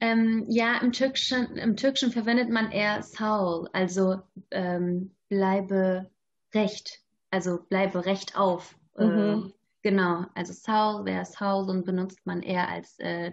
Ähm, 0.00 0.44
ja, 0.48 0.78
im 0.82 0.90
Türkischen, 0.90 1.56
im 1.56 1.76
Türkischen 1.76 2.10
verwendet 2.10 2.50
man 2.50 2.72
eher 2.72 3.02
Saul, 3.02 3.68
also 3.72 4.16
ähm, 4.50 5.12
bleibe 5.28 6.10
recht 6.52 7.06
also 7.30 7.58
bleibe 7.68 8.06
recht 8.06 8.38
auf. 8.38 8.74
Mhm. 8.96 9.52
Genau, 9.86 10.24
also 10.34 10.52
Saul 10.52 11.04
wäre 11.04 11.24
Saul 11.24 11.70
und 11.70 11.86
benutzt 11.86 12.26
man 12.26 12.42
eher 12.42 12.68
als 12.68 12.98
äh, 12.98 13.30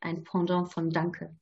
ein 0.00 0.22
Pendant 0.22 0.72
von 0.72 0.88
Danke. 0.88 1.34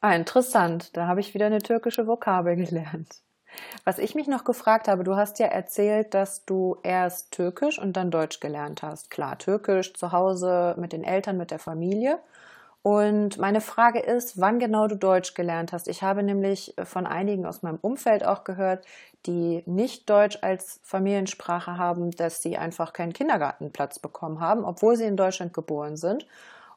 Ah, 0.00 0.14
interessant. 0.14 0.96
Da 0.96 1.06
habe 1.06 1.20
ich 1.20 1.34
wieder 1.34 1.44
eine 1.44 1.60
türkische 1.60 2.06
Vokabel 2.06 2.56
gelernt. 2.64 3.16
Was 3.84 3.98
ich 3.98 4.14
mich 4.14 4.26
noch 4.26 4.44
gefragt 4.44 4.88
habe, 4.88 5.04
du 5.04 5.16
hast 5.16 5.38
ja 5.38 5.48
erzählt, 5.48 6.14
dass 6.14 6.46
du 6.46 6.78
erst 6.82 7.32
Türkisch 7.32 7.78
und 7.78 7.94
dann 7.98 8.10
Deutsch 8.10 8.40
gelernt 8.40 8.82
hast. 8.82 9.10
Klar, 9.10 9.36
Türkisch 9.36 9.92
zu 9.92 10.12
Hause 10.12 10.76
mit 10.78 10.94
den 10.94 11.04
Eltern, 11.04 11.36
mit 11.36 11.50
der 11.50 11.58
Familie. 11.58 12.20
Und 12.86 13.38
meine 13.38 13.62
Frage 13.62 13.98
ist, 13.98 14.38
wann 14.38 14.58
genau 14.58 14.88
du 14.88 14.96
Deutsch 14.96 15.32
gelernt 15.32 15.72
hast. 15.72 15.88
Ich 15.88 16.02
habe 16.02 16.22
nämlich 16.22 16.74
von 16.84 17.06
einigen 17.06 17.46
aus 17.46 17.62
meinem 17.62 17.78
Umfeld 17.80 18.26
auch 18.26 18.44
gehört, 18.44 18.84
die 19.24 19.62
nicht 19.64 20.10
Deutsch 20.10 20.38
als 20.42 20.80
Familiensprache 20.82 21.78
haben, 21.78 22.10
dass 22.10 22.42
sie 22.42 22.58
einfach 22.58 22.92
keinen 22.92 23.14
Kindergartenplatz 23.14 24.00
bekommen 24.00 24.38
haben, 24.40 24.66
obwohl 24.66 24.96
sie 24.96 25.04
in 25.04 25.16
Deutschland 25.16 25.54
geboren 25.54 25.96
sind. 25.96 26.26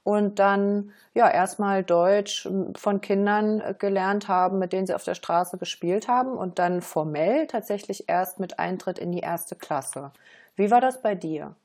Und 0.06 0.40
dann 0.40 0.94
ja 1.14 1.30
erstmal 1.30 1.84
Deutsch 1.84 2.48
von 2.78 3.02
Kindern 3.02 3.62
gelernt 3.78 4.30
haben, 4.30 4.60
mit 4.60 4.72
denen 4.72 4.88
sie 4.88 4.96
auf 4.96 5.04
der 5.04 5.16
Straße 5.16 5.58
gespielt 5.58 6.08
haben 6.08 6.38
und 6.38 6.58
dann 6.58 6.82
formell 6.82 7.48
tatsächlich 7.48 8.08
erst 8.08 8.40
mit 8.40 8.60
Eintritt 8.60 8.98
in 8.98 9.12
die 9.12 9.20
erste 9.20 9.58
Klasse. 9.58 10.14
Wie 10.56 10.72
war 10.72 10.80
das 10.80 11.02
bei 11.02 11.16
dir? 11.16 11.56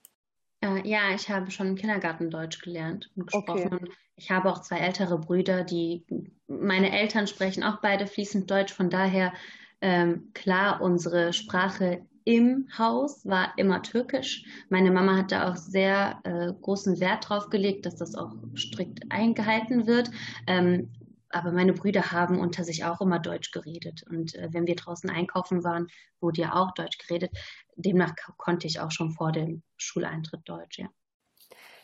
Äh, 0.61 0.89
ja, 0.89 1.11
ich 1.15 1.29
habe 1.31 1.51
schon 1.51 1.69
im 1.69 1.77
Kindergarten 1.77 2.31
Deutsch 2.31 2.61
gelernt 2.61 3.11
und 3.17 3.27
gesprochen. 3.27 3.79
Okay. 3.79 3.93
Ich 4.17 4.31
habe 4.31 4.51
auch 4.51 4.61
zwei 4.61 4.79
ältere 4.79 5.19
Brüder, 5.19 5.65
die 5.65 6.05
meine 6.47 6.93
Eltern 6.93 7.27
sprechen 7.27 7.63
auch 7.63 7.81
beide 7.81 8.07
fließend 8.07 8.51
Deutsch. 8.51 8.73
Von 8.73 8.91
daher 8.91 9.33
ähm, 9.81 10.31
klar, 10.35 10.81
unsere 10.81 11.33
Sprache 11.33 12.07
im 12.25 12.69
Haus 12.79 13.27
war 13.27 13.53
immer 13.57 13.83
türkisch. 13.83 14.45
Meine 14.69 14.93
Mama 14.93 15.17
hat 15.17 15.33
da 15.33 15.51
auch 15.51 15.57
sehr 15.57 16.21
äh, 16.25 16.53
großen 16.53 17.01
Wert 17.01 17.29
drauf 17.29 17.51
gelegt, 17.51 17.85
dass 17.85 17.97
das 17.97 18.15
auch 18.15 18.33
strikt 18.57 19.11
eingehalten 19.11 19.87
wird. 19.87 20.11
Ähm, 20.47 20.93
aber 21.31 21.51
meine 21.51 21.73
Brüder 21.73 22.13
haben 22.13 22.39
unter 22.39 22.63
sich 22.63 22.85
auch 22.85 23.01
immer 23.01 23.19
Deutsch 23.19 23.51
geredet. 23.51 24.05
Und 24.09 24.35
äh, 24.35 24.51
wenn 24.53 24.67
wir 24.67 24.77
draußen 24.77 25.11
einkaufen 25.11 25.65
waren, 25.65 25.89
wurde 26.21 26.43
ja 26.43 26.55
auch 26.55 26.73
Deutsch 26.75 26.99
geredet. 26.99 27.33
Demnach 27.75 28.15
konnte 28.37 28.67
ich 28.67 28.81
auch 28.81 28.91
schon 28.91 29.11
vor 29.11 29.33
dem 29.33 29.63
Schuleintritt 29.77 30.43
Deutsch, 30.45 30.79
ja. 30.79 30.89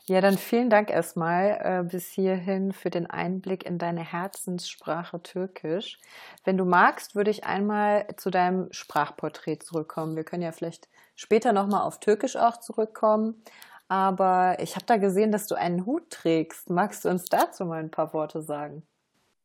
Ja, 0.09 0.23
dann 0.23 0.39
vielen 0.39 0.71
Dank 0.71 0.89
erstmal 0.89 1.59
äh, 1.63 1.85
bis 1.87 2.11
hierhin 2.11 2.73
für 2.73 2.89
den 2.89 3.07
Einblick 3.07 3.67
in 3.67 3.77
deine 3.77 4.01
Herzenssprache 4.01 5.23
Türkisch. 5.23 5.99
Wenn 6.45 6.57
du 6.57 6.65
magst, 6.65 7.15
würde 7.15 7.31
ich 7.31 7.45
einmal 7.45 8.07
zu 8.17 8.31
deinem 8.31 8.73
Sprachporträt 8.73 9.59
zurückkommen. 9.59 10.17
Wir 10.17 10.25
können 10.25 10.43
ja 10.43 10.53
vielleicht 10.53 10.89
später 11.15 11.53
nochmal 11.53 11.83
auf 11.83 12.01
Türkisch 12.01 12.37
auch 12.37 12.57
zurückkommen. 12.57 13.43
Aber 13.89 14.57
ich 14.61 14.77
habe 14.77 14.87
da 14.87 14.97
gesehen, 14.97 15.31
dass 15.31 15.47
du 15.47 15.57
einen 15.57 15.85
Hut 15.85 16.09
trägst. 16.09 16.71
Magst 16.71 17.05
du 17.05 17.11
uns 17.11 17.27
dazu 17.27 17.67
mal 17.67 17.81
ein 17.81 17.91
paar 17.91 18.15
Worte 18.15 18.41
sagen? 18.41 18.85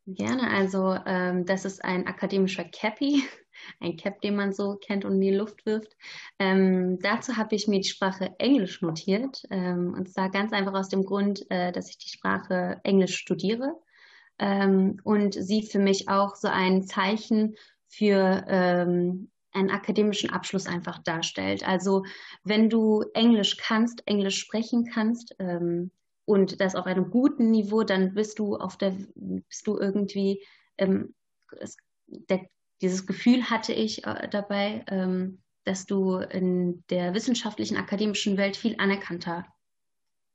Gerne, 0.05 0.49
also 0.49 0.97
ähm, 1.05 1.45
das 1.45 1.65
ist 1.65 1.83
ein 1.83 2.07
akademischer 2.07 2.63
Cappy, 2.63 3.23
ein 3.79 3.97
Cap, 3.97 4.21
den 4.21 4.35
man 4.35 4.53
so 4.53 4.75
kennt 4.75 5.05
und 5.05 5.13
in 5.13 5.21
die 5.21 5.35
Luft 5.35 5.65
wirft. 5.65 5.95
Ähm, 6.39 6.99
dazu 6.99 7.37
habe 7.37 7.55
ich 7.55 7.67
mir 7.67 7.79
die 7.79 7.87
Sprache 7.87 8.33
Englisch 8.37 8.81
notiert 8.81 9.43
ähm, 9.49 9.93
und 9.93 10.09
zwar 10.09 10.29
ganz 10.29 10.53
einfach 10.53 10.73
aus 10.73 10.89
dem 10.89 11.05
Grund, 11.05 11.49
äh, 11.49 11.71
dass 11.71 11.89
ich 11.89 11.97
die 11.97 12.09
Sprache 12.09 12.79
Englisch 12.83 13.15
studiere 13.15 13.75
ähm, 14.39 14.99
und 15.03 15.33
sie 15.33 15.63
für 15.63 15.79
mich 15.79 16.09
auch 16.09 16.35
so 16.35 16.47
ein 16.47 16.83
Zeichen 16.83 17.55
für 17.87 18.45
ähm, 18.47 19.29
einen 19.51 19.69
akademischen 19.69 20.31
Abschluss 20.31 20.65
einfach 20.65 20.99
darstellt. 20.99 21.67
Also 21.67 22.03
wenn 22.43 22.69
du 22.69 23.03
Englisch 23.13 23.57
kannst, 23.57 24.07
Englisch 24.07 24.39
sprechen 24.39 24.89
kannst, 24.91 25.35
ähm, 25.37 25.91
und 26.25 26.61
das 26.61 26.75
auf 26.75 26.85
einem 26.85 27.09
guten 27.09 27.51
Niveau, 27.51 27.83
dann 27.83 28.13
bist 28.13 28.39
du 28.39 28.55
auf 28.55 28.77
der, 28.77 28.95
bist 29.15 29.67
du 29.67 29.77
irgendwie, 29.77 30.43
ähm, 30.77 31.13
der, 32.07 32.47
dieses 32.83 33.07
Gefühl 33.07 33.49
hatte 33.49 33.73
ich 33.73 34.05
äh, 34.05 34.27
dabei, 34.29 34.83
ähm, 34.87 35.39
dass 35.63 35.85
du 35.85 36.17
in 36.17 36.83
der 36.89 37.13
wissenschaftlichen 37.13 37.77
akademischen 37.77 38.35
Welt 38.37 38.57
viel 38.57 38.75
anerkannter 38.77 39.45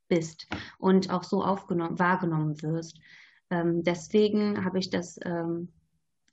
bist 0.09 0.49
und 0.79 1.11
auch 1.11 1.23
so 1.23 1.45
aufgenommen, 1.45 1.99
wahrgenommen 1.99 2.61
wirst. 2.63 2.99
ähm, 3.51 3.85
deswegen 3.85 4.65
habe 4.65 4.79
ich 4.79 4.89
das, 4.89 5.21
ähm, 5.25 5.69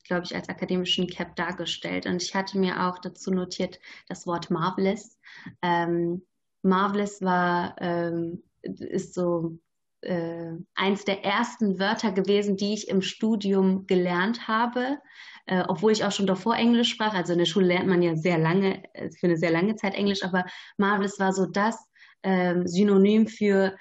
glaube 0.05 0.24
ich, 0.24 0.34
als 0.34 0.48
akademischen 0.48 1.07
Cap 1.07 1.36
dargestellt. 1.36 2.05
Und 2.05 2.24
ich 2.24 2.34
hatte 2.34 2.57
mir 2.57 2.88
auch 2.88 3.00
dazu 3.00 3.31
notiert 3.31 3.79
das 4.07 4.25
Wort 4.25 4.50
Marvelous. 4.50 5.17
Ähm, 5.62 6.22
Marvelous 6.62 7.22
war, 7.22 7.75
ähm, 7.79 8.41
ist 8.62 9.13
so 9.13 9.60
äh, 10.01 10.53
eins 10.75 11.03
der 11.03 11.25
ersten 11.25 11.79
Wörter 11.79 12.12
gewesen, 12.12 12.55
die 12.55 12.74
ich 12.74 12.88
im 12.88 13.01
Studium 13.01 13.88
gelernt 13.88 14.48
habe, 14.48 15.00
äh, 15.45 15.63
obwohl 15.67 15.91
ich 15.91 16.03
auch 16.03 16.11
schon 16.11 16.27
davor 16.27 16.55
Englisch 16.55 16.89
sprach. 16.89 17.13
Also 17.13 17.33
in 17.33 17.39
der 17.39 17.45
Schule 17.45 17.67
lernt 17.67 17.87
man 17.87 18.01
ja 18.01 18.15
sehr 18.15 18.37
lange, 18.37 18.83
äh, 18.93 19.09
für 19.11 19.27
eine 19.27 19.37
sehr 19.37 19.51
lange 19.51 19.75
Zeit 19.75 19.95
Englisch, 19.95 20.23
aber 20.23 20.45
Marvelous 20.77 21.19
war 21.19 21.33
so 21.33 21.45
das 21.45 21.77
ähm, 22.23 22.67
Synonym 22.67 23.27
für 23.27 23.75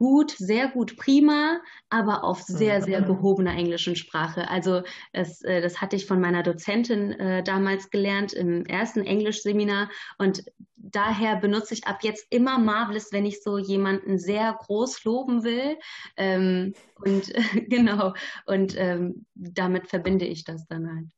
gut, 0.00 0.30
sehr 0.30 0.68
gut, 0.68 0.96
prima, 0.96 1.60
aber 1.90 2.24
auf 2.24 2.40
sehr, 2.40 2.80
sehr 2.80 3.02
gehobener 3.02 3.54
englischen 3.54 3.96
Sprache. 3.96 4.48
Also 4.48 4.82
das, 5.12 5.42
äh, 5.42 5.60
das 5.60 5.82
hatte 5.82 5.94
ich 5.94 6.06
von 6.06 6.20
meiner 6.20 6.42
Dozentin 6.42 7.12
äh, 7.12 7.42
damals 7.42 7.90
gelernt 7.90 8.32
im 8.32 8.64
ersten 8.64 9.04
Englischseminar 9.04 9.90
und 10.16 10.42
daher 10.82 11.36
benutze 11.36 11.74
ich 11.74 11.86
ab 11.86 11.98
jetzt 12.02 12.26
immer 12.30 12.58
Marvelous, 12.58 13.12
wenn 13.12 13.26
ich 13.26 13.42
so 13.42 13.58
jemanden 13.58 14.18
sehr 14.18 14.52
groß 14.52 15.04
loben 15.04 15.44
will. 15.44 15.78
Ähm, 16.16 16.74
und 17.04 17.32
genau, 17.68 18.14
und 18.46 18.76
ähm, 18.78 19.26
damit 19.34 19.88
verbinde 19.88 20.26
ich 20.26 20.44
das 20.44 20.66
dann 20.66 20.88
halt. 20.88 21.10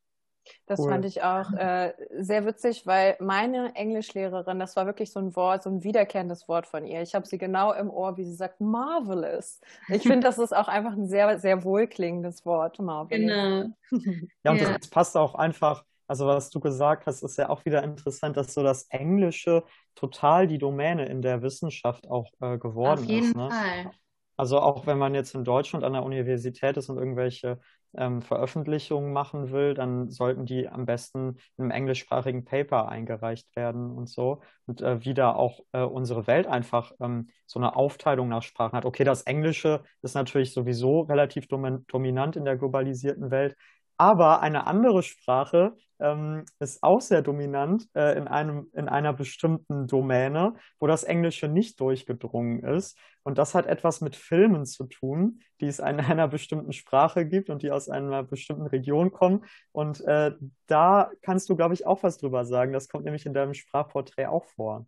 Das 0.65 0.79
cool. 0.79 0.89
fand 0.89 1.05
ich 1.05 1.23
auch 1.23 1.51
äh, 1.53 1.93
sehr 2.19 2.45
witzig, 2.45 2.85
weil 2.85 3.15
meine 3.19 3.75
Englischlehrerin, 3.75 4.59
das 4.59 4.75
war 4.75 4.85
wirklich 4.85 5.11
so 5.11 5.19
ein 5.19 5.35
Wort, 5.35 5.63
so 5.63 5.69
ein 5.69 5.83
wiederkehrendes 5.83 6.47
Wort 6.47 6.67
von 6.67 6.85
ihr. 6.85 7.01
Ich 7.01 7.15
habe 7.15 7.25
sie 7.25 7.37
genau 7.37 7.71
im 7.73 7.89
Ohr, 7.89 8.17
wie 8.17 8.25
sie 8.25 8.35
sagt, 8.35 8.59
marvelous. 8.59 9.61
Ich 9.89 10.03
finde, 10.03 10.21
das 10.21 10.37
ist 10.37 10.55
auch 10.55 10.67
einfach 10.67 10.93
ein 10.93 11.07
sehr, 11.07 11.39
sehr 11.39 11.63
wohlklingendes 11.63 12.45
Wort, 12.45 12.79
marvelous. 12.79 13.09
Genau. 13.09 14.07
ja, 14.43 14.51
und 14.51 14.61
ja. 14.61 14.77
das 14.77 14.89
passt 14.89 15.15
auch 15.15 15.35
einfach, 15.35 15.85
also 16.07 16.27
was 16.27 16.49
du 16.49 16.59
gesagt 16.59 17.05
hast, 17.05 17.23
ist 17.23 17.37
ja 17.37 17.49
auch 17.49 17.65
wieder 17.65 17.83
interessant, 17.83 18.37
dass 18.37 18.53
so 18.53 18.63
das 18.63 18.83
Englische 18.89 19.63
total 19.95 20.47
die 20.47 20.57
Domäne 20.57 21.05
in 21.05 21.21
der 21.21 21.41
Wissenschaft 21.41 22.09
auch 22.09 22.29
äh, 22.41 22.57
geworden 22.57 22.99
ist. 22.99 23.05
Auf 23.05 23.09
jeden 23.09 23.25
ist, 23.27 23.35
ne? 23.35 23.49
Fall. 23.49 23.91
Also 24.35 24.59
auch 24.59 24.87
wenn 24.87 24.97
man 24.97 25.13
jetzt 25.13 25.35
in 25.35 25.43
Deutschland 25.43 25.85
an 25.85 25.93
der 25.93 26.03
Universität 26.03 26.75
ist 26.77 26.89
und 26.89 26.97
irgendwelche 26.97 27.59
ähm, 27.95 28.21
Veröffentlichungen 28.21 29.13
machen 29.13 29.51
will, 29.51 29.73
dann 29.75 30.09
sollten 30.09 30.45
die 30.45 30.67
am 30.67 30.85
besten 30.85 31.37
in 31.57 31.65
einem 31.65 31.71
englischsprachigen 31.71 32.43
Paper 32.43 32.89
eingereicht 32.89 33.55
werden 33.55 33.91
und 33.91 34.09
so. 34.09 34.41
Und 34.65 34.81
äh, 34.81 35.05
wie 35.05 35.13
da 35.13 35.33
auch 35.33 35.59
äh, 35.71 35.83
unsere 35.83 36.25
Welt 36.25 36.47
einfach 36.47 36.91
ähm, 36.99 37.29
so 37.45 37.59
eine 37.59 37.75
Aufteilung 37.75 38.29
nach 38.29 38.41
Sprachen 38.41 38.75
hat. 38.75 38.85
Okay, 38.85 39.03
das 39.03 39.21
Englische 39.23 39.83
ist 40.01 40.15
natürlich 40.15 40.53
sowieso 40.53 41.01
relativ 41.01 41.47
dominant 41.47 42.35
in 42.35 42.45
der 42.45 42.57
globalisierten 42.57 43.29
Welt, 43.29 43.55
aber 43.97 44.41
eine 44.41 44.67
andere 44.67 45.03
Sprache 45.03 45.75
ähm, 45.99 46.45
ist 46.59 46.83
auch 46.83 46.99
sehr 46.99 47.21
dominant 47.21 47.87
äh, 47.95 48.17
in, 48.17 48.27
einem, 48.27 48.67
in 48.73 48.89
einer 48.89 49.13
bestimmten 49.13 49.87
Domäne, 49.87 50.53
wo 50.79 50.87
das 50.87 51.03
Englische 51.03 51.47
nicht 51.47 51.79
durchgedrungen 51.79 52.63
ist. 52.63 52.97
Und 53.23 53.37
das 53.37 53.55
hat 53.55 53.67
etwas 53.67 54.01
mit 54.01 54.15
Filmen 54.15 54.65
zu 54.65 54.85
tun, 54.85 55.39
die 55.61 55.67
es 55.67 55.79
in 55.79 55.99
einer 55.99 56.27
bestimmten 56.27 56.73
Sprache 56.73 57.25
gibt 57.25 57.49
und 57.49 57.63
die 57.63 57.71
aus 57.71 57.89
einer 57.89 58.23
bestimmten 58.23 58.67
Region 58.67 59.11
kommen. 59.11 59.45
Und 59.71 60.01
äh, 60.01 60.31
da 60.67 61.09
kannst 61.21 61.49
du, 61.49 61.55
glaube 61.55 61.73
ich, 61.73 61.85
auch 61.85 62.03
was 62.03 62.17
drüber 62.17 62.45
sagen. 62.45 62.73
Das 62.73 62.89
kommt 62.89 63.05
nämlich 63.05 63.25
in 63.25 63.33
deinem 63.33 63.53
Sprachporträt 63.53 64.27
auch 64.27 64.45
vor. 64.45 64.85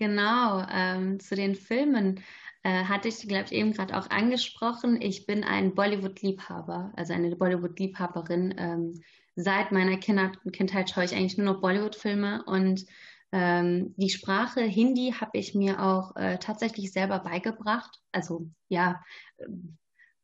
Genau, 0.00 0.64
ähm, 0.72 1.20
zu 1.20 1.34
den 1.34 1.54
Filmen 1.54 2.24
äh, 2.62 2.84
hatte 2.84 3.08
ich, 3.08 3.28
glaube 3.28 3.44
ich, 3.44 3.52
eben 3.52 3.74
gerade 3.74 3.94
auch 3.98 4.08
angesprochen. 4.08 4.98
Ich 5.02 5.26
bin 5.26 5.44
ein 5.44 5.74
Bollywood-Liebhaber, 5.74 6.90
also 6.96 7.12
eine 7.12 7.36
Bollywood-Liebhaberin. 7.36 8.54
Ähm, 8.56 9.02
seit 9.36 9.72
meiner 9.72 9.98
Kinder 9.98 10.32
Kindheit 10.54 10.88
schaue 10.88 11.04
ich 11.04 11.14
eigentlich 11.14 11.36
nur 11.36 11.52
noch 11.52 11.60
Bollywood-Filme 11.60 12.42
und 12.46 12.86
ähm, 13.30 13.94
die 13.98 14.08
Sprache 14.08 14.62
Hindi 14.62 15.12
habe 15.20 15.36
ich 15.36 15.54
mir 15.54 15.82
auch 15.82 16.16
äh, 16.16 16.38
tatsächlich 16.38 16.92
selber 16.92 17.18
beigebracht. 17.18 18.00
Also 18.10 18.48
ja, 18.70 19.04
äh, 19.36 19.48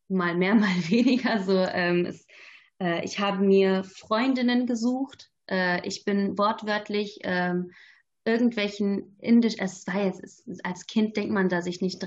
mal 0.09 0.37
mehr, 0.37 0.55
mal 0.55 0.75
weniger. 0.89 1.43
So, 1.43 1.59
ähm, 1.59 2.07
es, 2.07 2.27
äh, 2.81 3.05
ich 3.05 3.21
habe 3.21 3.45
mir 3.45 3.85
Freundinnen 3.85 4.67
gesucht. 4.67 5.31
Äh, 5.51 5.87
ich 5.87 6.07
bin 6.07 6.39
wortwörtlich 6.39 7.19
ähm, 7.25 7.73
irgendwelchen 8.27 9.17
indisch, 9.21 9.55
es 9.59 9.87
war 9.87 10.05
jetzt, 10.05 10.45
als 10.65 10.87
Kind 10.87 11.17
denkt 11.17 11.33
man 11.33 11.49
da 11.49 11.63
sich 11.63 11.81
nicht 11.81 12.05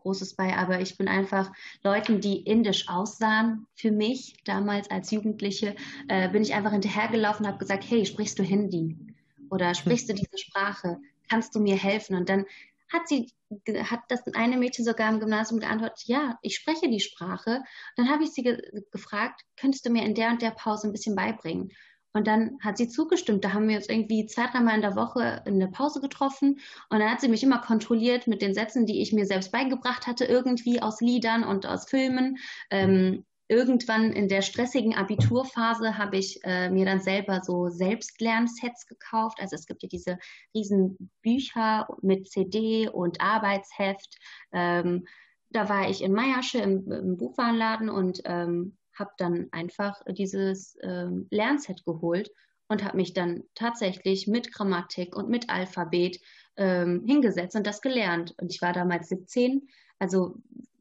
Großes 0.00 0.34
bei, 0.34 0.56
aber 0.56 0.80
ich 0.80 0.98
bin 0.98 1.08
einfach 1.08 1.50
Leuten, 1.82 2.20
die 2.20 2.42
indisch 2.42 2.88
aussahen 2.88 3.66
für 3.74 3.90
mich, 3.90 4.36
damals 4.44 4.90
als 4.90 5.10
Jugendliche, 5.10 5.74
äh, 6.08 6.28
bin 6.28 6.42
ich 6.42 6.54
einfach 6.54 6.72
hinterhergelaufen 6.72 7.46
und 7.46 7.52
habe 7.52 7.58
gesagt, 7.58 7.84
hey, 7.88 8.04
sprichst 8.04 8.38
du 8.38 8.42
Hindi? 8.42 8.96
Oder 9.50 9.74
sprichst 9.74 10.08
du 10.08 10.12
diese 10.12 10.36
Sprache? 10.36 10.98
Kannst 11.30 11.54
du 11.54 11.60
mir 11.60 11.76
helfen? 11.76 12.16
Und 12.16 12.28
dann 12.28 12.44
hat 12.92 13.08
sie, 13.08 13.32
hat 13.66 14.00
das 14.08 14.26
eine 14.34 14.58
Mädchen 14.58 14.84
sogar 14.84 15.10
im 15.10 15.20
Gymnasium 15.20 15.60
geantwortet, 15.60 16.04
ja, 16.04 16.38
ich 16.42 16.56
spreche 16.56 16.88
die 16.88 17.00
Sprache. 17.00 17.56
Und 17.96 18.06
dann 18.06 18.10
habe 18.10 18.24
ich 18.24 18.30
sie 18.30 18.42
ge 18.42 18.60
gefragt, 18.92 19.42
könntest 19.56 19.86
du 19.86 19.90
mir 19.90 20.04
in 20.04 20.14
der 20.14 20.30
und 20.30 20.42
der 20.42 20.50
Pause 20.50 20.86
ein 20.86 20.92
bisschen 20.92 21.16
beibringen? 21.16 21.72
Und 22.16 22.26
dann 22.26 22.58
hat 22.62 22.78
sie 22.78 22.88
zugestimmt. 22.88 23.44
Da 23.44 23.52
haben 23.52 23.68
wir 23.68 23.76
uns 23.76 23.90
irgendwie 23.90 24.24
zwei, 24.24 24.46
dreimal 24.46 24.76
in 24.76 24.80
der 24.80 24.96
Woche 24.96 25.42
in 25.44 25.60
der 25.60 25.66
Pause 25.66 26.00
getroffen. 26.00 26.60
Und 26.88 26.98
dann 26.98 27.10
hat 27.10 27.20
sie 27.20 27.28
mich 27.28 27.42
immer 27.42 27.58
kontrolliert 27.58 28.26
mit 28.26 28.40
den 28.40 28.54
Sätzen, 28.54 28.86
die 28.86 29.02
ich 29.02 29.12
mir 29.12 29.26
selbst 29.26 29.52
beigebracht 29.52 30.06
hatte, 30.06 30.24
irgendwie 30.24 30.80
aus 30.80 31.02
Liedern 31.02 31.44
und 31.44 31.66
aus 31.66 31.84
Filmen. 31.90 32.38
Ähm, 32.70 33.26
irgendwann 33.48 34.12
in 34.12 34.28
der 34.28 34.40
stressigen 34.40 34.94
Abiturphase 34.94 35.98
habe 35.98 36.16
ich 36.16 36.40
äh, 36.42 36.70
mir 36.70 36.86
dann 36.86 37.00
selber 37.00 37.42
so 37.44 37.68
Selbstlernsets 37.68 38.86
gekauft. 38.86 39.38
Also 39.38 39.54
es 39.54 39.66
gibt 39.66 39.82
ja 39.82 39.88
diese 39.90 40.18
riesen 40.54 41.10
Bücher 41.20 41.86
mit 42.00 42.30
CD 42.30 42.88
und 42.88 43.20
Arbeitsheft. 43.20 44.16
Ähm, 44.52 45.06
da 45.50 45.68
war 45.68 45.90
ich 45.90 46.02
in 46.02 46.14
Meiersche 46.14 46.60
im, 46.60 46.90
im 46.90 47.18
Buchwarenladen 47.18 47.90
und 47.90 48.22
ähm, 48.24 48.78
habe 48.98 49.10
dann 49.18 49.48
einfach 49.52 50.02
dieses 50.08 50.76
ähm, 50.82 51.26
Lernset 51.30 51.84
geholt 51.84 52.30
und 52.68 52.84
habe 52.84 52.96
mich 52.96 53.12
dann 53.12 53.44
tatsächlich 53.54 54.26
mit 54.26 54.52
Grammatik 54.52 55.16
und 55.16 55.28
mit 55.28 55.48
Alphabet 55.48 56.20
ähm, 56.56 57.04
hingesetzt 57.06 57.56
und 57.56 57.66
das 57.66 57.80
gelernt. 57.80 58.34
Und 58.40 58.52
ich 58.52 58.60
war 58.62 58.72
damals 58.72 59.08
17. 59.08 59.68
Also 59.98 60.36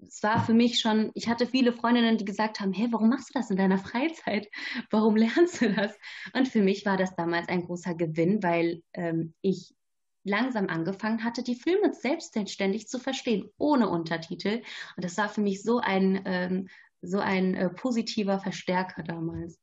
es 0.08 0.22
war 0.24 0.44
für 0.44 0.54
mich 0.54 0.80
schon, 0.80 1.12
ich 1.14 1.28
hatte 1.28 1.48
viele 1.48 1.74
Freundinnen, 1.74 2.18
die 2.18 2.26
gesagt 2.26 2.60
haben, 2.60 2.74
hey, 2.74 2.88
warum 2.92 3.10
machst 3.10 3.30
du 3.30 3.34
das 3.34 3.50
in 3.50 3.58
deiner 3.58 3.78
Freizeit? 3.78 4.48
Warum 4.90 5.16
lernst 5.16 5.62
du 5.62 5.74
das? 5.74 5.94
Und 6.34 6.48
für 6.48 6.62
mich 6.62 6.86
war 6.86 6.98
das 6.98 7.16
damals 7.16 7.50
ein 7.50 7.64
großer 7.64 7.96
Gewinn, 7.96 8.42
weil 8.42 8.82
ähm, 8.94 9.34
ich 9.42 9.76
langsam 10.26 10.68
angefangen 10.70 11.24
hatte, 11.24 11.44
die 11.44 11.56
Filme 11.56 11.94
selbstständig 11.94 12.88
zu 12.88 13.00
verstehen, 13.00 13.50
ohne 13.58 13.90
Untertitel. 13.90 14.64
Und 14.96 15.06
das 15.06 15.18
war 15.18 15.30
für 15.30 15.42
mich 15.42 15.62
so 15.62 15.80
ein, 15.80 16.22
ähm, 16.26 16.68
so 17.06 17.20
ein 17.20 17.56
äh, 17.56 17.70
positiver 17.70 18.40
Verstärker 18.40 19.04
damals. 19.04 19.60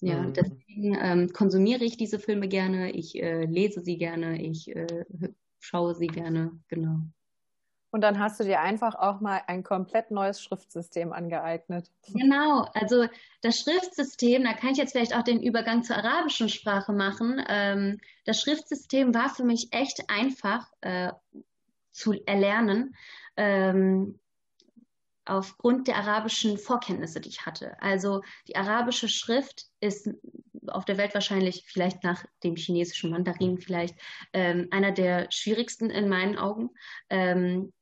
Ja, 0.00 0.22
mhm. 0.22 0.34
deswegen 0.34 0.98
ähm, 1.00 1.32
konsumiere 1.32 1.84
ich 1.84 1.96
diese 1.96 2.18
Filme 2.18 2.48
gerne, 2.48 2.90
ich 2.90 3.20
äh, 3.20 3.44
lese 3.44 3.82
sie 3.82 3.96
gerne, 3.96 4.40
ich 4.42 4.74
äh, 4.74 5.06
schaue 5.58 5.94
sie 5.94 6.06
gerne, 6.06 6.52
genau. 6.68 6.98
Und 7.90 8.02
dann 8.02 8.18
hast 8.18 8.38
du 8.38 8.44
dir 8.44 8.60
einfach 8.60 8.94
auch 8.94 9.20
mal 9.20 9.40
ein 9.46 9.62
komplett 9.62 10.10
neues 10.10 10.42
Schriftsystem 10.42 11.14
angeeignet. 11.14 11.90
Genau, 12.12 12.66
also 12.74 13.06
das 13.40 13.56
Schriftsystem, 13.56 14.44
da 14.44 14.52
kann 14.52 14.72
ich 14.72 14.76
jetzt 14.76 14.92
vielleicht 14.92 15.16
auch 15.16 15.22
den 15.22 15.42
Übergang 15.42 15.82
zur 15.82 15.96
arabischen 15.96 16.50
Sprache 16.50 16.92
machen. 16.92 17.42
Ähm, 17.48 17.98
das 18.26 18.40
Schriftsystem 18.42 19.14
war 19.14 19.30
für 19.30 19.44
mich 19.44 19.68
echt 19.70 20.10
einfach 20.10 20.70
äh, 20.82 21.12
zu 21.90 22.12
erlernen. 22.26 22.94
Ähm, 23.38 24.18
aufgrund 25.26 25.88
der 25.88 25.96
arabischen 25.96 26.58
Vorkenntnisse, 26.58 27.20
die 27.20 27.28
ich 27.28 27.46
hatte. 27.46 27.80
Also 27.82 28.22
die 28.48 28.56
arabische 28.56 29.08
Schrift 29.08 29.66
ist 29.80 30.08
auf 30.68 30.84
der 30.84 30.98
Welt 30.98 31.14
wahrscheinlich, 31.14 31.64
vielleicht 31.66 32.02
nach 32.02 32.24
dem 32.42 32.56
chinesischen 32.56 33.10
Mandarin, 33.10 33.58
vielleicht 33.58 33.96
ähm, 34.32 34.68
einer 34.70 34.92
der 34.92 35.28
schwierigsten 35.30 35.90
in 35.90 36.08
meinen 36.08 36.38
Augen, 36.38 36.70
ähm, 37.10 37.72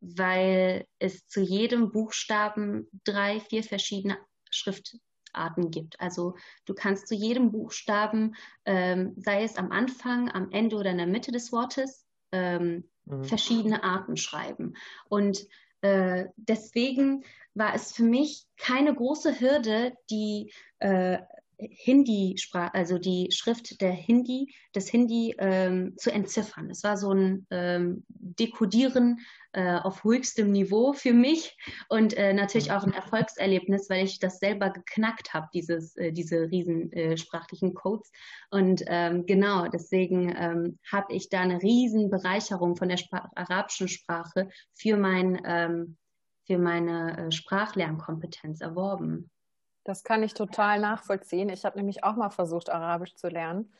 weil 0.00 0.86
es 0.98 1.26
zu 1.26 1.40
jedem 1.40 1.90
Buchstaben 1.90 2.88
drei, 3.04 3.40
vier 3.40 3.62
verschiedene 3.62 4.18
Schriftarten 4.50 5.70
gibt. 5.70 6.00
Also 6.00 6.36
du 6.64 6.74
kannst 6.74 7.08
zu 7.08 7.14
jedem 7.14 7.50
Buchstaben, 7.50 8.36
ähm, 8.64 9.14
sei 9.16 9.42
es 9.42 9.56
am 9.56 9.72
Anfang, 9.72 10.30
am 10.30 10.50
Ende 10.50 10.76
oder 10.76 10.90
in 10.90 10.98
der 10.98 11.06
Mitte 11.06 11.32
des 11.32 11.52
Wortes, 11.52 12.06
ähm, 12.32 12.84
mhm. 13.06 13.24
verschiedene 13.24 13.82
Arten 13.82 14.16
schreiben. 14.16 14.74
Und 15.08 15.46
deswegen 16.36 17.24
war 17.54 17.74
es 17.74 17.92
für 17.92 18.04
mich 18.04 18.46
keine 18.58 18.94
große 18.94 19.40
Hürde, 19.40 19.96
die, 20.10 20.52
äh, 20.78 21.18
Hindi, 21.58 22.36
also 22.52 22.98
die 22.98 23.28
Schrift 23.30 23.80
der 23.80 23.92
Hindi, 23.92 24.54
des 24.74 24.88
Hindi 24.88 25.34
ähm, 25.38 25.94
zu 25.96 26.12
entziffern. 26.12 26.68
Es 26.70 26.84
war 26.84 26.96
so 26.98 27.12
ein 27.12 27.46
ähm, 27.50 28.04
Dekodieren 28.08 29.20
äh, 29.52 29.76
auf 29.76 30.04
höchstem 30.04 30.52
Niveau 30.52 30.92
für 30.92 31.14
mich 31.14 31.56
und 31.88 32.14
äh, 32.14 32.34
natürlich 32.34 32.72
auch 32.72 32.84
ein 32.84 32.92
Erfolgserlebnis, 32.92 33.88
weil 33.88 34.04
ich 34.04 34.18
das 34.18 34.38
selber 34.38 34.68
geknackt 34.70 35.32
habe, 35.32 35.48
dieses, 35.54 35.96
äh, 35.96 36.12
diese 36.12 36.50
riesen 36.50 36.92
äh, 36.92 37.16
sprachlichen 37.16 37.72
Codes. 37.72 38.12
Und 38.50 38.84
ähm, 38.86 39.24
genau, 39.24 39.68
deswegen 39.68 40.34
ähm, 40.36 40.78
habe 40.92 41.14
ich 41.14 41.30
da 41.30 41.40
eine 41.40 41.62
riesen 41.62 42.10
Bereicherung 42.10 42.76
von 42.76 42.90
der 42.90 42.98
Spra 42.98 43.30
arabischen 43.34 43.88
Sprache 43.88 44.50
für 44.74 44.98
mein 44.98 45.40
ähm, 45.46 45.96
für 46.46 46.58
meine 46.58 47.26
äh, 47.26 47.32
Sprachlernkompetenz 47.32 48.60
erworben. 48.60 49.30
Das 49.86 50.02
kann 50.02 50.24
ich 50.24 50.34
total 50.34 50.80
nachvollziehen. 50.80 51.48
Ich 51.48 51.64
habe 51.64 51.78
nämlich 51.78 52.02
auch 52.02 52.16
mal 52.16 52.30
versucht, 52.30 52.70
Arabisch 52.70 53.14
zu 53.14 53.28
lernen. 53.28 53.72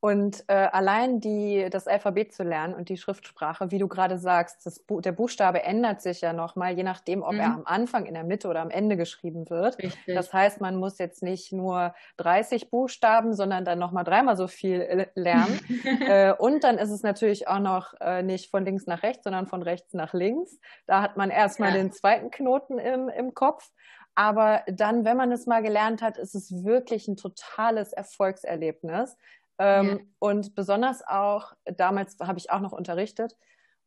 Und 0.00 0.44
äh, 0.46 0.68
allein 0.70 1.18
die, 1.18 1.66
das 1.70 1.88
Alphabet 1.88 2.32
zu 2.32 2.44
lernen 2.44 2.72
und 2.72 2.88
die 2.88 2.96
Schriftsprache, 2.96 3.72
wie 3.72 3.78
du 3.78 3.88
gerade 3.88 4.16
sagst, 4.16 4.64
das, 4.64 4.84
der 4.88 5.10
Buchstabe 5.10 5.64
ändert 5.64 6.02
sich 6.02 6.20
ja 6.20 6.32
nochmal, 6.32 6.76
je 6.76 6.84
nachdem, 6.84 7.24
ob 7.24 7.32
mhm. 7.32 7.40
er 7.40 7.46
am 7.46 7.62
Anfang, 7.64 8.06
in 8.06 8.14
der 8.14 8.22
Mitte 8.22 8.46
oder 8.46 8.60
am 8.60 8.70
Ende 8.70 8.96
geschrieben 8.96 9.50
wird. 9.50 9.76
Richtig. 9.78 10.14
Das 10.14 10.32
heißt, 10.32 10.60
man 10.60 10.76
muss 10.76 10.98
jetzt 10.98 11.24
nicht 11.24 11.52
nur 11.52 11.94
30 12.18 12.70
Buchstaben, 12.70 13.34
sondern 13.34 13.64
dann 13.64 13.80
nochmal 13.80 14.04
dreimal 14.04 14.36
so 14.36 14.46
viel 14.46 14.80
äh, 14.82 15.06
lernen. 15.16 15.58
äh, 16.06 16.32
und 16.32 16.62
dann 16.62 16.78
ist 16.78 16.90
es 16.90 17.02
natürlich 17.02 17.48
auch 17.48 17.58
noch 17.58 17.94
äh, 18.00 18.22
nicht 18.22 18.52
von 18.52 18.64
links 18.64 18.86
nach 18.86 19.02
rechts, 19.02 19.24
sondern 19.24 19.48
von 19.48 19.62
rechts 19.62 19.94
nach 19.94 20.14
links. 20.14 20.60
Da 20.86 21.02
hat 21.02 21.16
man 21.16 21.30
erstmal 21.30 21.70
ja. 21.70 21.78
den 21.78 21.90
zweiten 21.90 22.30
Knoten 22.30 22.78
im, 22.78 23.08
im 23.08 23.34
Kopf. 23.34 23.72
Aber 24.18 24.64
dann, 24.66 25.04
wenn 25.04 25.16
man 25.16 25.30
es 25.30 25.46
mal 25.46 25.62
gelernt 25.62 26.02
hat, 26.02 26.18
ist 26.18 26.34
es 26.34 26.64
wirklich 26.64 27.06
ein 27.06 27.16
totales 27.16 27.92
Erfolgserlebnis. 27.92 29.16
Ähm, 29.60 29.88
ja. 29.88 29.98
Und 30.18 30.56
besonders 30.56 31.06
auch, 31.06 31.52
damals 31.64 32.16
habe 32.18 32.36
ich 32.36 32.50
auch 32.50 32.58
noch 32.58 32.72
unterrichtet. 32.72 33.36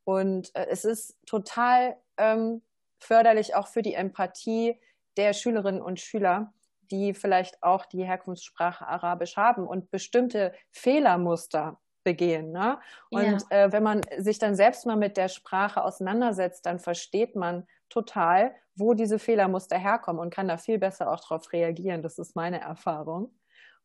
Und 0.06 0.56
äh, 0.56 0.68
es 0.70 0.86
ist 0.86 1.18
total 1.26 1.98
ähm, 2.16 2.62
förderlich 2.98 3.56
auch 3.56 3.68
für 3.68 3.82
die 3.82 3.94
Empathie 3.94 4.80
der 5.18 5.34
Schülerinnen 5.34 5.82
und 5.82 6.00
Schüler, 6.00 6.54
die 6.92 7.14
vielleicht 7.14 7.62
auch 7.62 7.86
die 7.86 8.06
Herkunftssprache 8.06 8.88
Arabisch 8.88 9.36
haben 9.36 9.68
und 9.68 9.92
bestimmte 9.92 10.54
Fehlermuster 10.72 11.78
begehen. 12.04 12.52
Ne? 12.52 12.80
Und 13.10 13.46
ja. 13.50 13.66
äh, 13.66 13.72
wenn 13.72 13.84
man 13.84 14.02
sich 14.18 14.40
dann 14.40 14.56
selbst 14.56 14.86
mal 14.86 14.96
mit 14.96 15.18
der 15.18 15.28
Sprache 15.28 15.84
auseinandersetzt, 15.84 16.66
dann 16.66 16.80
versteht 16.80 17.36
man 17.36 17.68
total, 17.90 18.54
wo 18.76 18.94
diese 18.94 19.20
Fehlermuster 19.20 19.78
herkommen 19.78 20.22
und 20.22 20.34
kann 20.34 20.48
da 20.48 20.58
viel 20.58 20.80
besser 20.80 21.12
auch 21.12 21.20
darauf 21.20 21.52
reagieren. 21.54 22.02
Das 22.02 22.18
ist 22.18 22.36
meine 22.36 22.62
Erfahrung. 22.62 23.34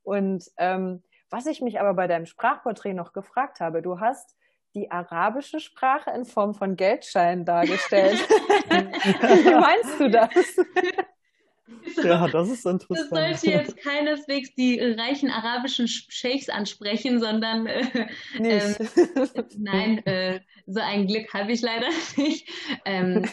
Und 0.03 0.51
ähm, 0.57 1.03
was 1.31 1.47
ich 1.47 1.61
mich 1.61 1.81
aber 1.81 1.95
bei 1.95 2.07
deinem 2.07 2.27
Sprachporträt 2.27 2.95
noch 2.95 3.13
gefragt 3.13 3.61
habe, 3.61 3.83
du 3.83 3.99
hast 4.01 4.37
die 4.75 4.91
arabische 4.91 5.59
Sprache 5.59 6.11
in 6.11 6.25
Form 6.25 6.55
von 6.55 6.77
Geldscheinen 6.77 7.45
dargestellt. 7.45 8.19
Wie 8.69 9.55
meinst 9.55 10.01
du 10.01 10.11
das? 10.11 10.31
Ja, 12.05 12.29
das 12.29 12.51
ist 12.51 12.67
interessant. 12.67 13.11
Das 13.11 13.41
sollte 13.41 13.51
jetzt 13.51 13.77
keineswegs 13.79 14.55
die 14.55 14.79
reichen 14.81 15.31
arabischen 15.31 15.89
Sheikhs 15.89 16.49
ansprechen, 16.49 17.21
sondern 17.21 17.67
äh, 17.67 18.07
ähm, 18.39 18.77
nein, 19.59 20.07
äh, 20.07 20.41
so 20.67 20.81
ein 20.81 21.07
Glück 21.07 21.33
habe 21.33 21.53
ich 21.53 21.63
leider 21.63 21.89
nicht. 22.17 22.49
Ähm, 22.85 23.25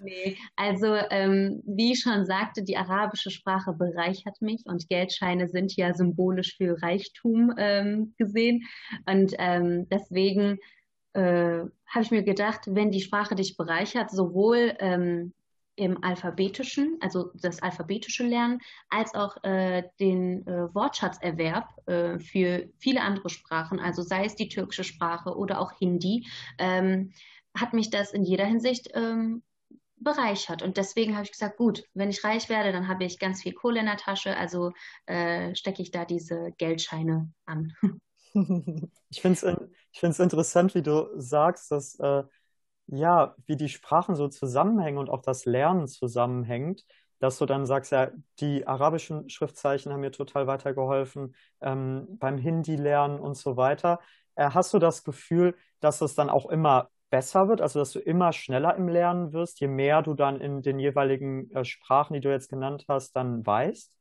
nee. 0.00 0.36
Also 0.56 0.94
ähm, 1.10 1.62
wie 1.66 1.92
ich 1.92 2.00
schon 2.00 2.26
sagte, 2.26 2.62
die 2.62 2.76
arabische 2.76 3.30
Sprache 3.30 3.72
bereichert 3.72 4.40
mich 4.40 4.62
und 4.66 4.88
Geldscheine 4.88 5.48
sind 5.48 5.76
ja 5.76 5.94
symbolisch 5.94 6.56
für 6.56 6.80
Reichtum 6.82 7.52
ähm, 7.56 8.14
gesehen 8.18 8.64
und 9.06 9.34
ähm, 9.38 9.88
deswegen 9.88 10.58
äh, 11.12 11.64
habe 11.88 12.02
ich 12.02 12.10
mir 12.10 12.22
gedacht, 12.22 12.62
wenn 12.66 12.90
die 12.90 13.00
Sprache 13.00 13.34
dich 13.34 13.56
bereichert, 13.56 14.10
sowohl 14.10 14.74
ähm, 14.80 15.32
im 15.76 16.02
alphabetischen, 16.02 16.98
also 17.00 17.30
das 17.34 17.62
alphabetische 17.62 18.24
Lernen, 18.24 18.60
als 18.88 19.14
auch 19.14 19.42
äh, 19.44 19.84
den 20.00 20.46
äh, 20.46 20.74
Wortschatzerwerb 20.74 21.68
äh, 21.86 22.18
für 22.18 22.68
viele 22.78 23.02
andere 23.02 23.28
Sprachen, 23.28 23.78
also 23.78 24.02
sei 24.02 24.24
es 24.24 24.34
die 24.34 24.48
türkische 24.48 24.84
Sprache 24.84 25.36
oder 25.36 25.60
auch 25.60 25.72
Hindi, 25.78 26.26
ähm, 26.58 27.12
hat 27.54 27.72
mich 27.72 27.90
das 27.90 28.12
in 28.12 28.24
jeder 28.24 28.46
Hinsicht 28.46 28.90
ähm, 28.94 29.42
bereichert. 29.98 30.62
Und 30.62 30.76
deswegen 30.76 31.14
habe 31.14 31.24
ich 31.24 31.32
gesagt, 31.32 31.56
gut, 31.56 31.84
wenn 31.94 32.10
ich 32.10 32.24
reich 32.24 32.48
werde, 32.48 32.72
dann 32.72 32.88
habe 32.88 33.04
ich 33.04 33.18
ganz 33.18 33.42
viel 33.42 33.52
Kohle 33.52 33.80
in 33.80 33.86
der 33.86 33.96
Tasche, 33.96 34.36
also 34.36 34.72
äh, 35.06 35.54
stecke 35.54 35.82
ich 35.82 35.90
da 35.90 36.04
diese 36.04 36.52
Geldscheine 36.58 37.32
an. 37.44 37.72
Ich 39.08 39.22
finde 39.22 39.70
es 40.02 40.18
interessant, 40.18 40.74
wie 40.74 40.82
du 40.82 41.08
sagst, 41.16 41.70
dass 41.70 41.98
äh, 42.00 42.22
ja, 42.86 43.34
wie 43.46 43.56
die 43.56 43.68
Sprachen 43.68 44.14
so 44.16 44.28
zusammenhängen 44.28 44.98
und 44.98 45.10
auch 45.10 45.22
das 45.22 45.44
Lernen 45.44 45.88
zusammenhängt, 45.88 46.84
dass 47.18 47.38
du 47.38 47.46
dann 47.46 47.66
sagst, 47.66 47.92
ja, 47.92 48.10
die 48.40 48.66
arabischen 48.66 49.28
Schriftzeichen 49.30 49.92
haben 49.92 50.00
mir 50.00 50.12
total 50.12 50.46
weitergeholfen 50.46 51.34
ähm, 51.60 52.06
beim 52.18 52.38
Hindi-Lernen 52.38 53.18
und 53.20 53.36
so 53.36 53.56
weiter. 53.56 54.00
Äh, 54.34 54.50
hast 54.50 54.74
du 54.74 54.78
das 54.78 55.02
Gefühl, 55.04 55.56
dass 55.80 56.00
es 56.00 56.14
dann 56.14 56.30
auch 56.30 56.46
immer 56.46 56.90
besser 57.10 57.48
wird, 57.48 57.60
also 57.60 57.78
dass 57.78 57.92
du 57.92 58.00
immer 58.00 58.32
schneller 58.32 58.74
im 58.76 58.88
Lernen 58.88 59.32
wirst, 59.32 59.60
je 59.60 59.68
mehr 59.68 60.02
du 60.02 60.14
dann 60.14 60.40
in 60.40 60.62
den 60.62 60.78
jeweiligen 60.78 61.50
äh, 61.52 61.64
Sprachen, 61.64 62.14
die 62.14 62.20
du 62.20 62.30
jetzt 62.30 62.50
genannt 62.50 62.84
hast, 62.88 63.14
dann 63.16 63.46
weißt? 63.46 63.92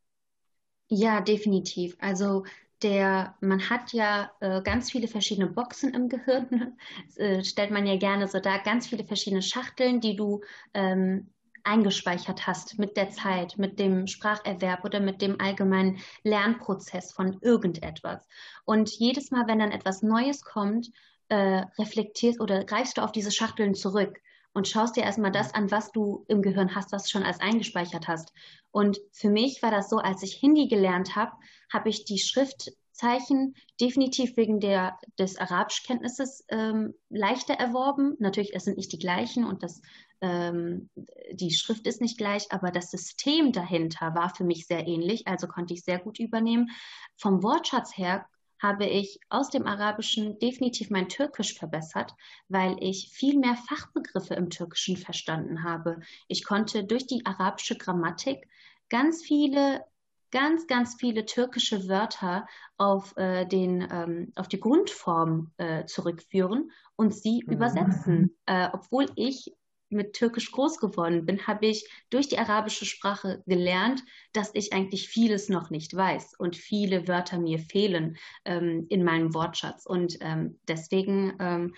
Ja, 0.87 1.21
definitiv. 1.21 1.95
Also 1.99 2.43
der, 2.83 3.35
man 3.41 3.69
hat 3.69 3.93
ja 3.93 4.31
äh, 4.41 4.61
ganz 4.61 4.91
viele 4.91 5.07
verschiedene 5.07 5.47
Boxen 5.47 5.93
im 5.93 6.09
Gehirn, 6.09 6.77
äh, 7.15 7.43
stellt 7.43 7.71
man 7.71 7.85
ja 7.85 7.97
gerne 7.97 8.27
so 8.27 8.39
da, 8.39 8.57
ganz 8.57 8.87
viele 8.87 9.05
verschiedene 9.05 9.41
Schachteln, 9.41 10.01
die 10.01 10.15
du 10.15 10.41
ähm, 10.73 11.29
eingespeichert 11.63 12.45
hast 12.45 12.77
mit 12.77 12.95
der 12.95 13.09
Zeit, 13.09 13.57
mit 13.57 13.79
dem 13.79 14.07
Spracherwerb 14.07 14.85
oder 14.85 14.99
mit 14.99 15.21
dem 15.21 15.39
allgemeinen 15.41 15.97
Lernprozess 16.23 17.11
von 17.11 17.39
irgendetwas. 17.41 18.27
Und 18.65 18.91
jedes 18.91 19.31
Mal, 19.31 19.47
wenn 19.47 19.59
dann 19.59 19.71
etwas 19.71 20.03
Neues 20.03 20.43
kommt, 20.43 20.91
äh, 21.29 21.63
reflektierst 21.79 22.39
oder 22.39 22.63
greifst 22.63 22.97
du 22.97 23.01
auf 23.01 23.11
diese 23.11 23.31
Schachteln 23.31 23.73
zurück 23.73 24.19
und 24.53 24.67
schaust 24.67 24.95
dir 24.95 25.03
erstmal 25.03 25.31
das 25.31 25.53
an, 25.53 25.71
was 25.71 25.91
du 25.91 26.23
im 26.27 26.41
Gehirn 26.41 26.75
hast, 26.75 26.91
was 26.91 27.03
du 27.03 27.09
schon 27.09 27.23
als 27.23 27.39
eingespeichert 27.39 28.07
hast. 28.07 28.31
Und 28.71 28.99
für 29.11 29.29
mich 29.29 29.61
war 29.63 29.71
das 29.71 29.89
so, 29.89 29.97
als 29.97 30.21
ich 30.21 30.35
Hindi 30.35 30.67
gelernt 30.67 31.15
habe, 31.15 31.31
habe 31.71 31.89
ich 31.89 32.05
die 32.05 32.19
Schriftzeichen 32.19 33.55
definitiv 33.79 34.37
wegen 34.37 34.59
der, 34.59 34.97
des 35.19 35.37
Arabischkenntnisses 35.37 36.45
ähm, 36.49 36.93
leichter 37.09 37.55
erworben. 37.55 38.15
Natürlich, 38.19 38.55
es 38.55 38.65
sind 38.65 38.77
nicht 38.77 38.91
die 38.91 38.99
gleichen 38.99 39.45
und 39.45 39.63
das, 39.63 39.81
ähm, 40.21 40.89
die 41.31 41.51
Schrift 41.51 41.87
ist 41.87 42.01
nicht 42.01 42.17
gleich, 42.17 42.51
aber 42.51 42.71
das 42.71 42.91
System 42.91 43.51
dahinter 43.51 44.15
war 44.15 44.33
für 44.33 44.43
mich 44.43 44.67
sehr 44.67 44.87
ähnlich, 44.87 45.27
also 45.27 45.47
konnte 45.47 45.73
ich 45.73 45.83
sehr 45.83 45.99
gut 45.99 46.19
übernehmen. 46.19 46.69
Vom 47.17 47.43
Wortschatz 47.43 47.97
her 47.97 48.25
habe 48.61 48.85
ich 48.85 49.19
aus 49.29 49.49
dem 49.49 49.67
Arabischen 49.67 50.39
definitiv 50.39 50.89
mein 50.89 51.09
Türkisch 51.09 51.53
verbessert, 51.53 52.13
weil 52.47 52.77
ich 52.79 53.11
viel 53.11 53.37
mehr 53.37 53.55
Fachbegriffe 53.55 54.33
im 54.33 54.49
Türkischen 54.49 54.97
verstanden 54.97 55.63
habe. 55.63 55.99
Ich 56.27 56.43
konnte 56.43 56.83
durch 56.83 57.05
die 57.05 57.25
arabische 57.25 57.77
Grammatik 57.77 58.47
ganz 58.89 59.23
viele 59.23 59.83
ganz, 60.31 60.67
ganz 60.67 60.95
viele 60.99 61.25
türkische 61.25 61.87
Wörter 61.87 62.47
auf, 62.77 63.15
äh, 63.17 63.45
den, 63.45 63.87
ähm, 63.91 64.31
auf 64.35 64.47
die 64.47 64.59
Grundform 64.59 65.51
äh, 65.57 65.85
zurückführen 65.85 66.71
und 66.95 67.13
sie 67.13 67.43
mhm. 67.45 67.53
übersetzen. 67.53 68.37
Äh, 68.45 68.69
obwohl 68.73 69.07
ich 69.15 69.53
mit 69.89 70.13
Türkisch 70.13 70.51
groß 70.51 70.79
geworden 70.79 71.25
bin, 71.25 71.47
habe 71.47 71.67
ich 71.67 71.87
durch 72.09 72.27
die 72.27 72.37
arabische 72.37 72.85
Sprache 72.85 73.43
gelernt, 73.45 74.03
dass 74.33 74.51
ich 74.53 74.73
eigentlich 74.73 75.07
vieles 75.07 75.49
noch 75.49 75.69
nicht 75.69 75.95
weiß 75.95 76.33
und 76.37 76.55
viele 76.55 77.07
Wörter 77.07 77.39
mir 77.39 77.59
fehlen 77.59 78.17
ähm, 78.45 78.87
in 78.89 79.03
meinem 79.03 79.33
Wortschatz. 79.33 79.85
Und 79.85 80.17
ähm, 80.21 80.59
deswegen 80.67 81.33
ähm, 81.39 81.75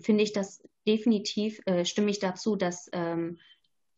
finde 0.00 0.22
ich 0.22 0.32
das 0.32 0.62
definitiv, 0.86 1.60
äh, 1.66 1.84
stimme 1.84 2.10
ich 2.10 2.20
dazu, 2.20 2.56
dass 2.56 2.88
ähm, 2.92 3.38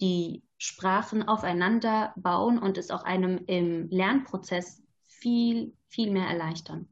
die 0.00 0.42
Sprachen 0.62 1.26
aufeinander 1.26 2.12
bauen 2.16 2.58
und 2.58 2.76
es 2.76 2.90
auch 2.90 3.02
einem 3.02 3.40
im 3.46 3.88
Lernprozess 3.88 4.82
viel, 5.06 5.72
viel 5.88 6.12
mehr 6.12 6.28
erleichtern. 6.28 6.86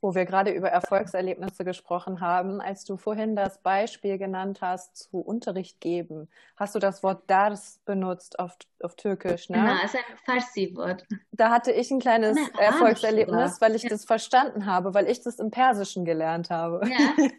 Wo 0.00 0.14
wir 0.14 0.24
gerade 0.24 0.50
über 0.50 0.70
Erfolgserlebnisse 0.70 1.64
gesprochen 1.64 2.20
haben, 2.20 2.60
als 2.60 2.84
du 2.84 2.96
vorhin 2.96 3.36
das 3.36 3.62
Beispiel 3.62 4.18
genannt 4.18 4.60
hast 4.60 4.96
zu 4.96 5.20
Unterricht 5.20 5.80
geben, 5.80 6.28
hast 6.56 6.74
du 6.74 6.80
das 6.80 7.04
Wort 7.04 7.30
Dars 7.30 7.80
benutzt 7.84 8.40
auf, 8.40 8.56
auf 8.82 8.96
Türkisch, 8.96 9.50
ne? 9.50 9.58
Genau, 9.58 9.84
ist 9.84 9.94
ein 9.94 10.16
Farsi-Wort. 10.24 11.06
Da 11.30 11.50
hatte 11.50 11.70
ich 11.70 11.92
ein 11.92 12.00
kleines 12.00 12.38
Eine 12.38 12.60
Erfolgserlebnis, 12.60 13.60
weil 13.60 13.76
ich 13.76 13.84
ja. 13.84 13.90
das 13.90 14.04
verstanden 14.04 14.66
habe, 14.66 14.94
weil 14.94 15.06
ich 15.06 15.22
das 15.22 15.38
im 15.38 15.52
Persischen 15.52 16.04
gelernt 16.04 16.50
habe. 16.50 16.80
Ja. 16.90 16.98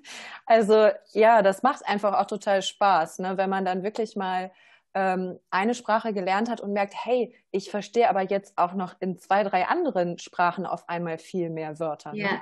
Also 0.45 0.89
ja, 1.13 1.41
das 1.41 1.63
macht 1.63 1.87
einfach 1.87 2.19
auch 2.19 2.25
total 2.25 2.61
Spaß, 2.61 3.19
ne? 3.19 3.37
wenn 3.37 3.49
man 3.49 3.63
dann 3.63 3.83
wirklich 3.83 4.17
mal 4.17 4.51
ähm, 4.93 5.39
eine 5.49 5.73
Sprache 5.73 6.13
gelernt 6.13 6.49
hat 6.49 6.61
und 6.61 6.73
merkt, 6.73 6.93
hey, 6.95 7.33
ich 7.51 7.69
verstehe 7.69 8.09
aber 8.09 8.21
jetzt 8.21 8.57
auch 8.57 8.73
noch 8.73 8.95
in 8.99 9.17
zwei, 9.17 9.43
drei 9.43 9.67
anderen 9.67 10.17
Sprachen 10.19 10.65
auf 10.65 10.87
einmal 10.89 11.17
viel 11.17 11.49
mehr 11.49 11.79
Wörter. 11.79 12.13
Ne? 12.13 12.19
Ja. 12.19 12.41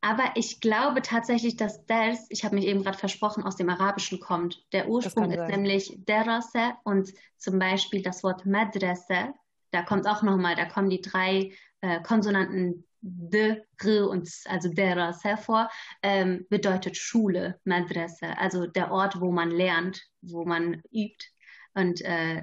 Aber 0.00 0.24
ich 0.34 0.60
glaube 0.60 1.00
tatsächlich, 1.00 1.56
dass 1.56 1.86
Ders, 1.86 2.26
ich 2.28 2.44
habe 2.44 2.56
mich 2.56 2.66
eben 2.66 2.82
gerade 2.82 2.98
versprochen, 2.98 3.44
aus 3.44 3.54
dem 3.54 3.70
Arabischen 3.70 4.18
kommt. 4.18 4.66
Der 4.72 4.88
Ursprung 4.88 5.30
ist 5.30 5.38
sein. 5.38 5.50
nämlich 5.50 5.94
Derase 5.96 6.72
und 6.82 7.12
zum 7.36 7.60
Beispiel 7.60 8.02
das 8.02 8.24
Wort 8.24 8.44
Madrase, 8.44 9.32
da 9.70 9.82
kommt 9.82 10.08
auch 10.08 10.22
nochmal, 10.22 10.56
da 10.56 10.64
kommen 10.64 10.90
die 10.90 11.00
drei 11.00 11.52
äh, 11.82 12.02
Konsonanten 12.02 12.84
D, 13.00 13.62
R 13.84 14.08
und 14.08 14.28
also 14.46 14.68
Derase 14.68 15.36
vor, 15.36 15.68
ähm, 16.02 16.46
bedeutet 16.48 16.96
Schule, 16.96 17.60
Madrase, 17.64 18.38
also 18.38 18.66
der 18.66 18.92
Ort, 18.92 19.20
wo 19.20 19.32
man 19.32 19.50
lernt, 19.50 20.02
wo 20.20 20.44
man 20.44 20.82
übt. 20.92 21.31
Und 21.74 22.00
äh, 22.02 22.42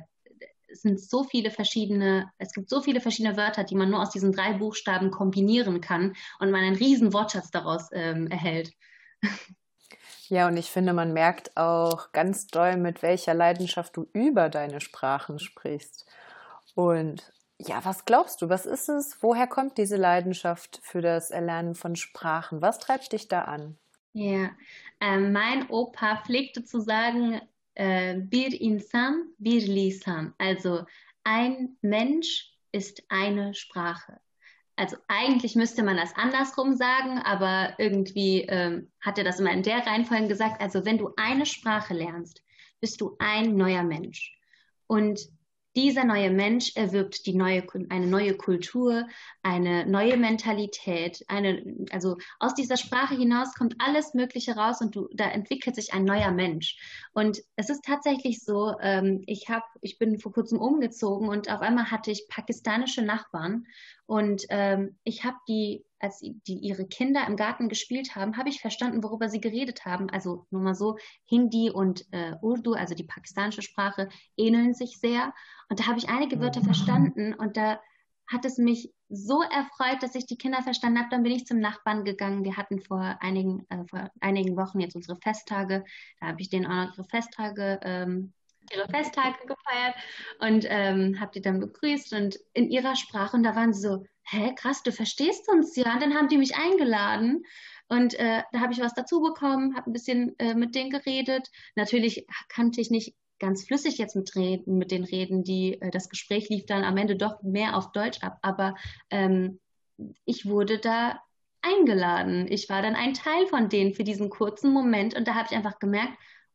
es 0.67 0.81
sind 0.81 0.99
so 0.99 1.23
viele 1.23 1.51
verschiedene, 1.51 2.31
es 2.37 2.53
gibt 2.53 2.69
so 2.69 2.81
viele 2.81 3.01
verschiedene 3.01 3.37
Wörter, 3.37 3.63
die 3.63 3.75
man 3.75 3.89
nur 3.89 4.01
aus 4.01 4.11
diesen 4.11 4.31
drei 4.31 4.53
Buchstaben 4.53 5.11
kombinieren 5.11 5.81
kann 5.81 6.15
und 6.39 6.51
man 6.51 6.61
einen 6.61 6.75
riesen 6.75 7.13
Wortschatz 7.13 7.51
daraus 7.51 7.89
ähm, 7.91 8.27
erhält. 8.27 8.71
Ja, 10.27 10.47
und 10.47 10.57
ich 10.57 10.69
finde, 10.69 10.93
man 10.93 11.11
merkt 11.11 11.57
auch 11.57 12.11
ganz 12.11 12.45
doll, 12.45 12.77
mit 12.77 13.01
welcher 13.01 13.33
Leidenschaft 13.33 13.97
du 13.97 14.07
über 14.13 14.49
deine 14.49 14.79
Sprachen 14.79 15.39
sprichst. 15.39 16.05
Und 16.75 17.33
ja, 17.57 17.83
was 17.83 18.05
glaubst 18.05 18.41
du, 18.41 18.47
was 18.47 18.67
ist 18.67 18.89
es? 18.89 19.17
Woher 19.21 19.47
kommt 19.47 19.79
diese 19.79 19.97
Leidenschaft 19.97 20.79
für 20.83 21.01
das 21.01 21.31
Erlernen 21.31 21.73
von 21.73 21.95
Sprachen? 21.95 22.61
Was 22.61 22.77
treibt 22.77 23.11
dich 23.11 23.27
da 23.27 23.41
an? 23.41 23.77
Ja, 24.13 24.51
ähm, 25.01 25.31
mein 25.33 25.67
Opa 25.69 26.21
pflegte 26.23 26.63
zu 26.63 26.79
sagen, 26.79 27.41
äh, 27.79 28.15
bir 28.17 28.59
insan, 28.59 29.33
bir 29.39 29.61
lisan. 29.61 30.33
Also 30.37 30.85
ein 31.23 31.77
Mensch 31.81 32.51
ist 32.73 33.03
eine 33.09 33.53
Sprache. 33.53 34.19
Also 34.75 34.97
eigentlich 35.07 35.55
müsste 35.55 35.83
man 35.83 35.97
das 35.97 36.15
andersrum 36.15 36.75
sagen, 36.75 37.19
aber 37.19 37.75
irgendwie 37.77 38.41
ähm, 38.41 38.91
hat 39.01 39.17
er 39.17 39.23
das 39.23 39.39
immer 39.39 39.51
in 39.51 39.63
der 39.63 39.85
Reihenfolge 39.85 40.27
gesagt. 40.27 40.61
Also 40.61 40.85
wenn 40.85 40.97
du 40.97 41.11
eine 41.15 41.45
Sprache 41.45 41.93
lernst, 41.93 42.43
bist 42.81 42.99
du 43.01 43.15
ein 43.19 43.55
neuer 43.55 43.83
Mensch. 43.83 44.37
Und 44.87 45.29
dieser 45.81 46.03
neue 46.03 46.29
Mensch 46.29 46.75
erwirbt 46.75 47.25
die 47.25 47.35
neue, 47.35 47.63
eine 47.89 48.07
neue 48.07 48.35
Kultur, 48.35 49.07
eine 49.43 49.85
neue 49.85 50.17
Mentalität, 50.17 51.23
eine, 51.27 51.63
also 51.91 52.17
aus 52.39 52.53
dieser 52.53 52.75
Sprache 52.75 53.15
hinaus 53.15 53.53
kommt 53.53 53.75
alles 53.79 54.13
Mögliche 54.13 54.55
raus 54.55 54.81
und 54.81 54.95
du, 54.95 55.07
da 55.13 55.29
entwickelt 55.29 55.75
sich 55.75 55.93
ein 55.93 56.03
neuer 56.03 56.31
Mensch. 56.31 56.77
Und 57.13 57.39
es 57.55 57.69
ist 57.69 57.85
tatsächlich 57.85 58.43
so, 58.43 58.75
ähm, 58.81 59.23
ich 59.25 59.49
habe, 59.49 59.63
ich 59.81 59.97
bin 59.97 60.19
vor 60.19 60.33
kurzem 60.33 60.59
umgezogen 60.59 61.29
und 61.29 61.49
auf 61.49 61.61
einmal 61.61 61.89
hatte 61.89 62.11
ich 62.11 62.27
pakistanische 62.27 63.01
Nachbarn 63.01 63.65
und 64.05 64.43
ähm, 64.49 64.97
ich 65.03 65.23
habe 65.23 65.37
die 65.47 65.85
als 65.99 66.19
die 66.19 66.53
ihre 66.53 66.88
Kinder 66.88 67.25
im 67.27 67.35
Garten 67.35 67.69
gespielt 67.69 68.15
haben, 68.15 68.38
habe 68.38 68.49
ich 68.49 68.62
verstanden, 68.62 69.03
worüber 69.03 69.29
sie 69.29 69.41
geredet 69.41 69.85
haben. 69.85 70.09
Also 70.09 70.45
nur 70.49 70.62
mal 70.62 70.75
so, 70.75 70.97
Hindi 71.25 71.69
und 71.69 72.05
äh, 72.12 72.35
Urdu, 72.41 72.73
also 72.73 72.95
die 72.95 73.03
pakistanische 73.03 73.62
Sprache, 73.62 74.09
ähneln 74.38 74.73
sich 74.73 74.99
sehr. 74.99 75.33
Und 75.69 75.79
da 75.79 75.88
habe 75.88 75.99
ich 75.99 76.09
einige 76.09 76.39
Wörter 76.39 76.62
verstanden 76.62 77.33
und 77.33 77.57
da 77.57 77.79
hat 78.27 78.45
es 78.45 78.57
mich 78.57 78.93
so 79.09 79.41
erfreut, 79.41 80.03
dass 80.03 80.13
ich 80.13 80.27
die 80.27 80.38
Kinder 80.38 80.62
verstanden 80.62 80.99
habe. 80.99 81.09
Dann 81.09 81.23
bin 81.23 81.31
ich 81.31 81.47
zum 81.47 81.59
Nachbarn 81.59 82.05
gegangen. 82.05 82.43
Wir 82.43 82.57
hatten 82.57 82.79
vor 82.79 83.17
einigen, 83.21 83.65
äh, 83.69 83.83
vor 83.89 84.12
einigen 84.19 84.55
Wochen 84.55 84.79
jetzt 84.79 84.95
unsere 84.95 85.17
Festtage. 85.17 85.83
Da 86.19 86.27
habe 86.27 86.41
ich 86.41 86.49
denen 86.49 86.67
auch 86.67 86.88
noch 86.88 86.97
ihre 86.97 87.05
Festtage 87.05 87.79
ähm, 87.83 88.33
ihre 88.71 88.88
Festtage 88.88 89.38
gefeiert 89.45 89.95
und 90.39 90.65
ähm, 90.67 91.19
habe 91.19 91.31
die 91.33 91.41
dann 91.41 91.59
begrüßt 91.59 92.13
und 92.13 92.39
in 92.53 92.69
ihrer 92.69 92.95
Sprache 92.95 93.35
und 93.35 93.43
da 93.43 93.55
waren 93.55 93.73
sie 93.73 93.81
so, 93.81 94.05
hä, 94.29 94.53
krass, 94.55 94.83
du 94.83 94.91
verstehst 94.91 95.49
uns 95.49 95.75
ja. 95.75 95.93
Und 95.93 96.01
dann 96.01 96.15
haben 96.15 96.27
die 96.27 96.37
mich 96.37 96.55
eingeladen 96.55 97.43
und 97.87 98.13
äh, 98.15 98.43
da 98.51 98.59
habe 98.59 98.73
ich 98.73 98.79
was 98.79 98.93
dazu 98.93 99.21
bekommen, 99.21 99.75
habe 99.75 99.89
ein 99.89 99.93
bisschen 99.93 100.37
äh, 100.39 100.53
mit 100.53 100.75
denen 100.75 100.91
geredet. 100.91 101.49
Natürlich 101.75 102.27
kannte 102.47 102.81
ich 102.81 102.91
nicht 102.91 103.15
ganz 103.39 103.65
flüssig 103.65 103.97
jetzt 103.97 104.15
mit, 104.15 104.35
reden, 104.35 104.77
mit 104.77 104.91
den 104.91 105.03
Reden, 105.03 105.43
die 105.43 105.81
äh, 105.81 105.89
das 105.89 106.09
Gespräch 106.09 106.49
lief 106.49 106.65
dann 106.65 106.83
am 106.83 106.97
Ende 106.97 107.15
doch 107.15 107.41
mehr 107.41 107.75
auf 107.75 107.91
Deutsch 107.91 108.21
ab, 108.21 108.37
aber 108.41 108.75
ähm, 109.09 109.59
ich 110.25 110.45
wurde 110.45 110.77
da 110.77 111.19
eingeladen. 111.61 112.47
Ich 112.49 112.69
war 112.69 112.81
dann 112.81 112.95
ein 112.95 113.13
Teil 113.13 113.47
von 113.47 113.69
denen 113.69 113.93
für 113.93 114.03
diesen 114.03 114.29
kurzen 114.29 114.71
Moment 114.71 115.15
und 115.15 115.27
da 115.27 115.35
habe 115.35 115.47
ich 115.49 115.57
einfach 115.57 115.79
gemerkt, 115.79 116.13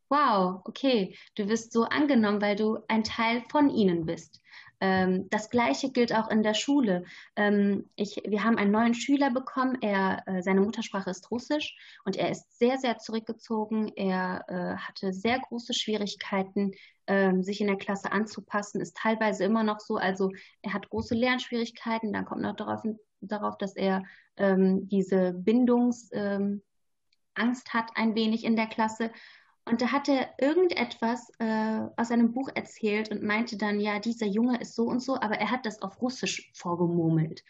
wow, 0.09 0.61
okay, 0.65 1.17
du 1.35 1.49
wirst 1.49 1.73
so 1.73 1.85
angenommen, 1.85 2.41
weil 2.41 2.57
du 2.57 2.79
ein 2.89 3.05
Teil 3.05 3.43
von 3.51 3.71
ihnen 3.71 4.07
bist. 4.07 4.41
Ähm, 4.81 5.29
das 5.31 5.51
Gleiche 5.51 5.91
gilt 5.91 6.15
auch 6.15 6.29
in 6.31 6.43
der 6.43 6.55
Schule. 6.55 7.05
Ähm, 7.37 7.89
ich, 7.97 8.21
wir 8.27 8.45
haben 8.45 8.59
einen 8.59 8.71
neuen 8.71 8.95
Schüler 8.95 9.31
bekommen. 9.31 9.79
Er, 9.81 10.23
äh, 10.27 10.43
seine 10.43 10.61
Muttersprache 10.61 11.11
ist 11.11 11.31
Russisch 11.31 11.77
und 12.05 12.17
er 12.17 12.31
ist 12.31 12.59
sehr, 12.59 12.79
sehr 12.79 12.99
zurückgezogen. 12.99 13.93
Er 13.97 14.45
äh, 14.49 14.77
hatte 14.77 15.13
sehr 15.13 15.39
große 15.39 15.75
Schwierigkeiten, 15.75 16.73
ähm, 17.07 17.43
sich 17.43 17.61
in 17.61 17.67
der 17.67 17.77
Klasse 17.77 18.13
anzupassen. 18.13 18.81
Ist 18.81 18.97
teilweise 18.97 19.45
immer 19.45 19.63
noch 19.63 19.81
so. 19.81 19.97
Also 19.97 20.31
er 20.63 20.73
hat 20.73 20.91
große 20.91 21.15
Lernschwierigkeiten. 21.15 22.13
Dann 22.13 22.25
kommt 22.25 22.43
noch 22.43 22.57
darauf, 22.57 22.83
darauf 23.21 23.59
dass 23.59 23.77
er 23.77 24.03
ähm, 24.37 24.89
diese 24.89 25.33
Bindungsangst 25.33 26.13
ähm, 26.15 26.63
hat 27.37 27.91
ein 27.95 28.15
wenig 28.15 28.45
in 28.45 28.57
der 28.57 28.67
Klasse. 28.67 29.11
Und 29.67 29.81
da 29.81 29.93
hat 29.93 30.09
er 30.09 30.29
irgendetwas 30.39 31.31
äh, 31.39 31.81
aus 31.97 32.11
einem 32.11 32.33
Buch 32.33 32.51
erzählt 32.55 33.11
und 33.11 33.23
meinte 33.23 33.57
dann, 33.57 33.81
ja, 33.81 33.99
dieser 33.99 34.27
Junge 34.27 34.61
ist 34.61 34.75
so 34.75 34.85
und 34.85 35.01
so, 35.01 35.15
aber 35.17 35.37
er 35.37 35.51
hat 35.51 35.65
das 35.65 35.81
auf 35.81 36.03
Russisch 36.03 36.51
vorgemurmelt. 36.55 37.43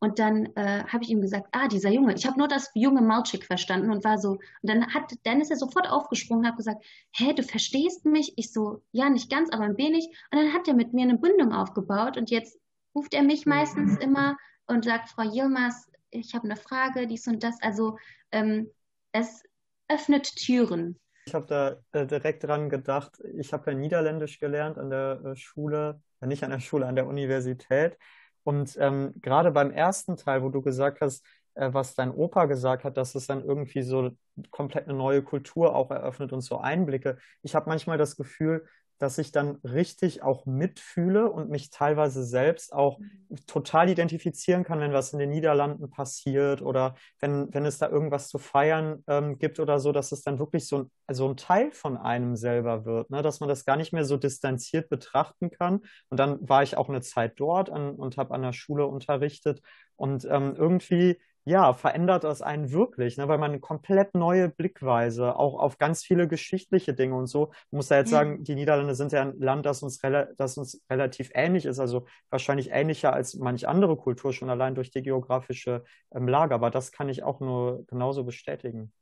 Und 0.00 0.18
dann 0.18 0.46
äh, 0.56 0.82
habe 0.84 1.04
ich 1.04 1.10
ihm 1.10 1.20
gesagt, 1.20 1.48
ah, 1.52 1.68
dieser 1.68 1.90
Junge, 1.90 2.14
ich 2.14 2.26
habe 2.26 2.38
nur 2.38 2.48
das 2.48 2.70
junge 2.74 3.02
Mautschik 3.02 3.44
verstanden 3.44 3.90
und 3.90 4.02
war 4.02 4.18
so, 4.18 4.30
und 4.30 4.40
dann 4.62 4.92
hat, 4.94 5.12
dann 5.24 5.42
ist 5.42 5.50
er 5.50 5.58
sofort 5.58 5.88
aufgesprungen 5.88 6.44
und 6.44 6.50
hat 6.50 6.56
gesagt, 6.56 6.82
hä, 7.12 7.34
du 7.34 7.42
verstehst 7.42 8.06
mich? 8.06 8.32
Ich 8.36 8.50
so, 8.50 8.82
ja, 8.92 9.10
nicht 9.10 9.30
ganz, 9.30 9.50
aber 9.50 9.64
ein 9.64 9.76
wenig. 9.76 10.08
Und 10.32 10.38
dann 10.38 10.54
hat 10.54 10.66
er 10.66 10.74
mit 10.74 10.94
mir 10.94 11.02
eine 11.02 11.18
Bindung 11.18 11.52
aufgebaut 11.52 12.16
und 12.16 12.30
jetzt 12.30 12.58
ruft 12.94 13.12
er 13.12 13.22
mich 13.22 13.44
meistens 13.44 13.96
immer 13.98 14.36
und 14.66 14.86
sagt, 14.86 15.10
Frau 15.10 15.22
Yilmaz, 15.22 15.86
ich 16.10 16.34
habe 16.34 16.44
eine 16.44 16.56
Frage, 16.56 17.06
dies 17.06 17.26
und 17.28 17.42
das. 17.42 17.60
Also 17.62 17.98
ähm, 18.32 18.70
es 19.12 19.44
öffnet 19.88 20.34
Türen. 20.34 20.98
Ich 21.30 21.34
habe 21.36 21.46
da 21.46 21.76
äh, 21.92 22.06
direkt 22.08 22.42
dran 22.42 22.68
gedacht, 22.68 23.20
ich 23.36 23.52
habe 23.52 23.70
ja 23.70 23.76
Niederländisch 23.78 24.40
gelernt 24.40 24.78
an 24.78 24.90
der 24.90 25.20
äh, 25.24 25.36
Schule, 25.36 26.02
äh, 26.20 26.26
nicht 26.26 26.42
an 26.42 26.50
der 26.50 26.58
Schule, 26.58 26.86
an 26.86 26.96
der 26.96 27.06
Universität. 27.06 27.96
Und 28.42 28.76
ähm, 28.80 29.12
gerade 29.20 29.52
beim 29.52 29.70
ersten 29.70 30.16
Teil, 30.16 30.42
wo 30.42 30.48
du 30.48 30.60
gesagt 30.60 31.00
hast, 31.00 31.24
äh, 31.54 31.72
was 31.72 31.94
dein 31.94 32.10
Opa 32.10 32.46
gesagt 32.46 32.82
hat, 32.82 32.96
dass 32.96 33.14
es 33.14 33.28
dann 33.28 33.44
irgendwie 33.44 33.82
so 33.82 34.10
komplett 34.50 34.88
eine 34.88 34.98
neue 34.98 35.22
Kultur 35.22 35.76
auch 35.76 35.92
eröffnet 35.92 36.32
und 36.32 36.40
so 36.40 36.58
Einblicke. 36.58 37.16
Ich 37.42 37.54
habe 37.54 37.70
manchmal 37.70 37.96
das 37.96 38.16
Gefühl, 38.16 38.66
dass 39.00 39.18
ich 39.18 39.32
dann 39.32 39.56
richtig 39.64 40.22
auch 40.22 40.46
mitfühle 40.46 41.30
und 41.30 41.50
mich 41.50 41.70
teilweise 41.70 42.22
selbst 42.22 42.72
auch 42.72 43.00
total 43.46 43.88
identifizieren 43.88 44.62
kann, 44.62 44.78
wenn 44.78 44.92
was 44.92 45.12
in 45.12 45.18
den 45.18 45.30
Niederlanden 45.30 45.90
passiert 45.90 46.62
oder 46.62 46.94
wenn, 47.18 47.52
wenn 47.52 47.64
es 47.64 47.78
da 47.78 47.88
irgendwas 47.88 48.28
zu 48.28 48.38
feiern 48.38 49.02
ähm, 49.08 49.38
gibt 49.38 49.58
oder 49.58 49.80
so, 49.80 49.90
dass 49.90 50.12
es 50.12 50.22
dann 50.22 50.38
wirklich 50.38 50.68
so 50.68 50.80
ein, 50.80 50.90
also 51.06 51.28
ein 51.28 51.36
Teil 51.36 51.72
von 51.72 51.96
einem 51.96 52.36
selber 52.36 52.84
wird, 52.84 53.10
ne? 53.10 53.22
dass 53.22 53.40
man 53.40 53.48
das 53.48 53.64
gar 53.64 53.76
nicht 53.76 53.92
mehr 53.92 54.04
so 54.04 54.18
distanziert 54.18 54.90
betrachten 54.90 55.50
kann. 55.50 55.80
Und 56.10 56.20
dann 56.20 56.46
war 56.46 56.62
ich 56.62 56.76
auch 56.76 56.90
eine 56.90 57.00
Zeit 57.00 57.32
dort 57.40 57.70
an, 57.70 57.94
und 57.94 58.18
habe 58.18 58.34
an 58.34 58.42
der 58.42 58.52
Schule 58.52 58.86
unterrichtet 58.86 59.62
und 59.96 60.26
ähm, 60.26 60.54
irgendwie 60.56 61.18
ja, 61.44 61.72
verändert 61.72 62.24
das 62.24 62.42
einen 62.42 62.70
wirklich, 62.70 63.16
ne? 63.16 63.26
weil 63.28 63.38
man 63.38 63.50
eine 63.50 63.60
komplett 63.60 64.14
neue 64.14 64.48
Blickweise 64.48 65.36
auch 65.36 65.58
auf 65.58 65.78
ganz 65.78 66.02
viele 66.02 66.28
geschichtliche 66.28 66.94
Dinge 66.94 67.14
und 67.14 67.26
so. 67.26 67.50
Ich 67.66 67.72
muss 67.72 67.88
ja 67.88 67.98
jetzt 67.98 68.10
sagen, 68.10 68.44
die 68.44 68.54
Niederlande 68.54 68.94
sind 68.94 69.12
ja 69.12 69.22
ein 69.22 69.38
Land, 69.40 69.64
das 69.66 69.82
uns, 69.82 70.00
das 70.36 70.58
uns 70.58 70.82
relativ 70.90 71.30
ähnlich 71.34 71.64
ist, 71.64 71.80
also 71.80 72.06
wahrscheinlich 72.28 72.70
ähnlicher 72.70 73.12
als 73.12 73.34
manch 73.34 73.66
andere 73.66 73.96
Kultur, 73.96 74.32
schon 74.32 74.50
allein 74.50 74.74
durch 74.74 74.90
die 74.90 75.02
geografische 75.02 75.84
ähm, 76.14 76.28
Lage. 76.28 76.54
Aber 76.54 76.70
das 76.70 76.92
kann 76.92 77.08
ich 77.08 77.22
auch 77.22 77.40
nur 77.40 77.84
genauso 77.86 78.24
bestätigen. 78.24 78.92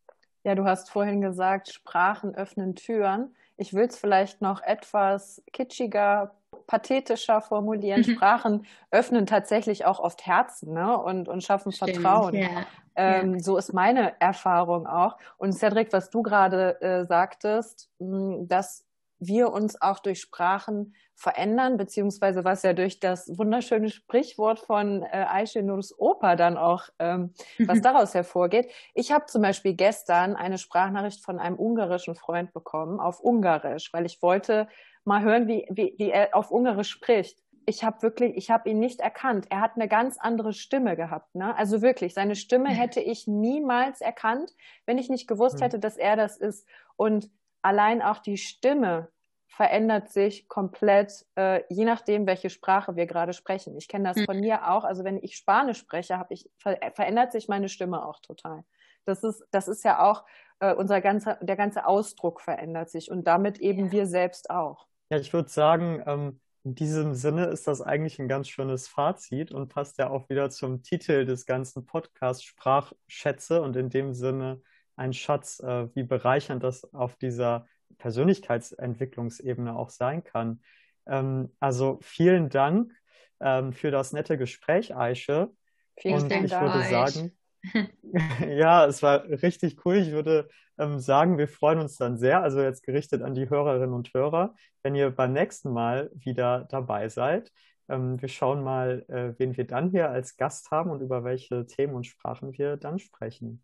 Ja, 0.45 0.55
du 0.55 0.65
hast 0.65 0.91
vorhin 0.91 1.21
gesagt, 1.21 1.73
Sprachen 1.73 2.35
öffnen 2.35 2.77
Türen. 2.77 3.35
Ich 3.57 3.75
will 3.75 3.87
es 3.87 3.99
vielleicht 3.99 4.41
noch 4.41 4.63
etwas 4.63 5.43
kitschiger, 5.53 6.38
pathetischer 6.67 7.41
formulieren. 7.41 8.03
Mhm. 8.07 8.15
Sprachen 8.15 8.67
öffnen 8.91 9.27
tatsächlich 9.27 9.85
auch 9.85 10.01
oft 10.01 10.27
Herzen 10.27 10.73
ne? 10.73 10.97
und, 10.97 11.29
und 11.29 11.43
schaffen 11.43 11.73
Stimmt, 11.73 11.93
Vertrauen. 11.97 12.35
Ja. 12.35 12.67
Ähm, 12.95 13.35
ja. 13.35 13.41
So 13.41 13.57
ist 13.57 13.73
meine 13.73 14.21
Erfahrung 14.21 14.87
auch. 14.87 15.17
Und 15.37 15.53
Cedric, 15.53 15.93
was 15.93 16.11
du 16.11 16.23
gerade 16.23 16.81
äh, 16.81 17.05
sagtest, 17.07 17.91
mh, 17.99 18.47
dass 18.47 18.88
wir 19.19 19.53
uns 19.53 19.81
auch 19.81 19.99
durch 19.99 20.21
Sprachen 20.21 20.95
verändern, 21.15 21.77
beziehungsweise 21.77 22.45
was 22.45 22.63
ja 22.63 22.73
durch 22.73 23.01
das 23.01 23.37
wunderschöne 23.37 23.91
Sprichwort 23.91 24.61
von 24.61 25.03
äh, 25.03 25.27
Aisha 25.29 25.63
Nurs 25.63 25.93
Opa 25.99 26.37
dann 26.37 26.57
auch, 26.57 26.85
ähm, 26.99 27.35
was 27.59 27.81
daraus 27.83 28.15
hervorgeht. 28.15 28.71
Ich 28.95 29.11
habe 29.11 29.27
zum 29.27 29.43
Beispiel 29.43 29.75
gestern 29.75 30.37
eine 30.37 30.59
Sprachnachricht 30.59 31.25
von 31.25 31.39
einem 31.39 31.59
ungarischen 31.59 32.15
Freund 32.15 32.53
bekommen 32.53 33.01
auf 33.01 33.21
Ungarisch, 33.21 33.93
weil 33.93 34.07
ich 34.07 34.23
wollte 34.23 34.69
mal 35.05 35.23
hören, 35.23 35.49
wie, 35.49 35.67
wie, 35.71 35.95
wie 35.99 36.11
er 36.11 36.35
auf 36.35 36.51
Ungarisch 36.51 36.91
spricht 36.91 37.43
ich 37.69 37.85
habe 37.85 38.01
wirklich, 38.01 38.35
ich 38.35 38.51
habe 38.51 38.71
ihn 38.71 38.79
nicht 38.79 39.01
erkannt. 39.01 39.47
Er 39.51 39.61
hat 39.61 39.73
eine 39.77 39.89
ganz 39.89 40.17
andere 40.19 40.55
Stimme 40.55 40.97
gehabt. 40.97 41.35
Ne? 41.35 41.55
Also 41.55 41.83
wirklich, 41.83 42.15
seine 42.15 42.35
Stimme 42.35 42.69
hätte 42.71 43.01
ich 43.01 43.27
niemals 43.27 44.01
erkannt, 44.01 44.55
wenn 44.87 44.97
ich 44.97 45.11
nicht 45.11 45.29
gewusst 45.29 45.61
hätte, 45.61 45.79
dass 45.79 45.99
er 45.99 46.17
das 46.17 46.39
ist. 46.39 46.67
Und 46.97 47.31
allein 47.69 48.01
auch 48.01 48.19
die 48.19 48.39
Stimme 48.39 49.09
verändert 49.47 50.11
sich 50.11 50.49
komplett, 50.49 51.27
äh, 51.37 51.63
je 51.69 51.85
nachdem, 51.85 52.27
welche 52.27 52.49
Sprache 52.49 52.97
wir 52.97 53.07
gerade 53.07 53.35
sprechen. 53.35 53.77
Ich 53.77 53.89
kenne 53.89 54.13
das 54.13 54.25
von 54.25 54.41
mir 54.41 54.71
auch. 54.71 54.85
Also 54.85 55.05
wenn 55.05 55.19
ich 55.23 55.37
Spanisch 55.37 55.79
spreche, 55.79 56.17
habe 56.17 56.33
ich 56.33 56.51
ver 56.57 56.79
verändert 56.95 57.33
sich 57.33 57.47
meine 57.47 57.69
Stimme 57.69 58.07
auch 58.07 58.21
total. 58.21 58.65
Das 59.05 59.23
ist, 59.23 59.45
das 59.51 59.69
ist 59.69 59.85
ja 59.85 60.01
auch 60.01 60.25
äh, 60.61 60.75
unser 60.75 61.03
ganzer, 61.03 61.39
der 61.43 61.57
ganze 61.57 61.87
Ausdruck 61.87 62.41
verändert 62.41 62.89
sich 62.89 63.11
und 63.11 63.25
damit 63.25 63.59
eben 63.59 63.87
ja. 63.87 63.93
wir 63.93 64.07
selbst 64.07 64.49
auch. 64.49 64.87
Ja, 65.11 65.19
ich 65.19 65.33
würde 65.33 65.51
sagen, 65.51 66.03
ähm, 66.07 66.41
in 66.65 66.75
diesem 66.75 67.15
Sinne 67.15 67.47
ist 67.47 67.67
das 67.67 67.83
eigentlich 67.83 68.19
ein 68.19 68.29
ganz 68.29 68.49
schönes 68.49 68.89
Fazit 68.89 69.53
und 69.53 69.69
passt 69.69 69.99
ja 69.99 70.09
auch 70.09 70.29
wieder 70.31 70.49
zum 70.49 70.83
Titel 70.83 71.27
des 71.27 71.45
ganzen 71.45 71.85
Podcasts 71.85 72.45
Sprachschätze 72.45 73.61
und 73.61 73.77
in 73.77 73.91
dem 73.91 74.15
Sinne 74.15 74.63
ein 74.99 75.13
Schatz, 75.13 75.61
äh, 75.61 75.89
wie 75.95 76.03
bereichernd 76.03 76.63
das 76.63 76.93
auf 76.93 77.17
dieser 77.17 77.67
Persönlichkeitsentwicklungsebene 77.99 79.75
auch 79.75 79.91
sein 79.91 80.25
kann. 80.25 80.61
Ähm, 81.07 81.51
also 81.61 81.99
vielen 82.03 82.49
Dank 82.51 82.93
ähm, 83.41 83.73
für 83.73 83.91
das 83.91 84.13
nette 84.13 84.39
Gespräch, 84.39 84.95
Aische. 84.95 85.51
Vielen 85.99 86.23
und 86.23 86.31
Dank. 86.31 86.45
ich 86.45 86.53
würde 86.53 86.83
sagen, 86.85 87.37
ja, 88.49 88.87
es 88.87 89.03
war 89.03 89.25
richtig 89.25 89.85
cool. 89.85 89.97
Ich 89.97 90.13
würde 90.13 90.49
ähm, 90.79 90.99
sagen, 91.01 91.39
wir 91.39 91.49
freuen 91.49 91.81
uns 91.81 91.97
dann 91.97 92.19
sehr, 92.19 92.43
also 92.43 92.61
jetzt 92.61 92.83
gerichtet 92.83 93.23
an 93.23 93.35
die 93.35 93.51
Hörerinnen 93.51 93.95
und 93.95 94.13
Hörer, 94.15 94.55
wenn 94.83 94.95
ihr 94.95 95.11
beim 95.11 95.33
nächsten 95.33 95.73
Mal 95.73 96.11
wieder 96.15 96.67
dabei 96.71 97.09
seid. 97.09 97.51
Ähm, 97.89 98.21
wir 98.21 98.29
schauen 98.29 98.63
mal, 98.63 99.05
äh, 99.09 99.39
wen 99.39 99.57
wir 99.57 99.67
dann 99.67 99.91
hier 99.91 100.11
als 100.11 100.37
Gast 100.37 100.71
haben 100.71 100.91
und 100.91 101.01
über 101.01 101.25
welche 101.25 101.67
Themen 101.67 101.95
und 101.95 102.07
Sprachen 102.07 102.53
wir 102.57 102.77
dann 102.77 102.99
sprechen. 102.99 103.63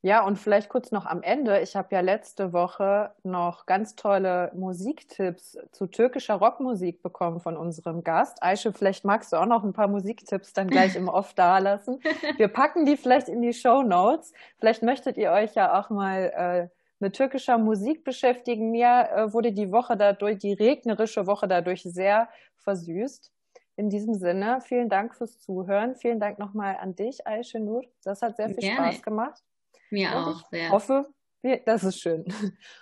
Ja, 0.00 0.24
und 0.24 0.36
vielleicht 0.36 0.68
kurz 0.68 0.92
noch 0.92 1.06
am 1.06 1.22
Ende. 1.22 1.60
Ich 1.60 1.74
habe 1.74 1.92
ja 1.92 2.00
letzte 2.00 2.52
Woche 2.52 3.10
noch 3.24 3.66
ganz 3.66 3.96
tolle 3.96 4.52
Musiktipps 4.54 5.58
zu 5.72 5.88
türkischer 5.88 6.34
Rockmusik 6.34 7.02
bekommen 7.02 7.40
von 7.40 7.56
unserem 7.56 8.04
Gast. 8.04 8.40
Aische, 8.40 8.72
vielleicht 8.72 9.04
magst 9.04 9.32
du 9.32 9.36
auch 9.36 9.46
noch 9.46 9.64
ein 9.64 9.72
paar 9.72 9.88
Musiktipps 9.88 10.52
dann 10.52 10.68
gleich 10.68 10.94
im 10.94 11.08
Off 11.08 11.34
dalassen. 11.34 12.00
Wir 12.36 12.46
packen 12.46 12.86
die 12.86 12.96
vielleicht 12.96 13.28
in 13.28 13.42
die 13.42 13.52
Show 13.52 13.82
Notes. 13.82 14.32
Vielleicht 14.58 14.84
möchtet 14.84 15.16
ihr 15.16 15.32
euch 15.32 15.54
ja 15.54 15.76
auch 15.80 15.90
mal 15.90 16.32
äh, 16.36 16.68
mit 17.00 17.16
türkischer 17.16 17.58
Musik 17.58 18.04
beschäftigen. 18.04 18.70
Mir 18.70 19.08
äh, 19.12 19.32
wurde 19.32 19.50
die 19.50 19.72
Woche 19.72 19.96
dadurch, 19.96 20.38
die 20.38 20.52
regnerische 20.52 21.26
Woche 21.26 21.48
dadurch 21.48 21.82
sehr 21.82 22.28
versüßt. 22.58 23.32
In 23.74 23.90
diesem 23.90 24.14
Sinne, 24.14 24.60
vielen 24.60 24.88
Dank 24.88 25.16
fürs 25.16 25.40
Zuhören. 25.40 25.96
Vielen 25.96 26.20
Dank 26.20 26.38
nochmal 26.38 26.76
an 26.80 26.94
dich, 26.94 27.26
Aische 27.26 27.58
Nur. 27.58 27.82
Das 28.04 28.22
hat 28.22 28.36
sehr 28.36 28.48
viel 28.48 28.58
Gerne. 28.58 28.92
Spaß 28.92 29.02
gemacht. 29.02 29.42
Mir 29.90 30.08
Und 30.10 30.14
auch, 30.14 30.40
ich 30.40 30.46
sehr. 30.50 30.70
hoffe, 30.70 31.06
wir, 31.42 31.58
das 31.64 31.84
ist 31.84 32.00
schön. 32.00 32.24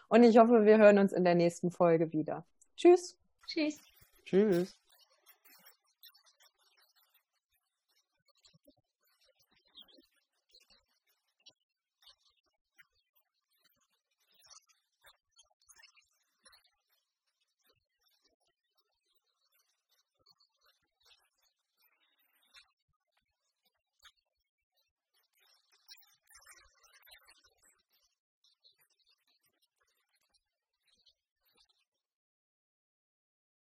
Und 0.09 0.23
ich 0.23 0.39
hoffe, 0.39 0.65
wir 0.65 0.79
hören 0.79 0.99
uns 0.99 1.13
in 1.13 1.25
der 1.25 1.35
nächsten 1.35 1.71
Folge 1.71 2.13
wieder. 2.13 2.47
Tschüss. 2.77 3.17
Tschüss. 3.47 3.79
Tschüss. 4.25 4.77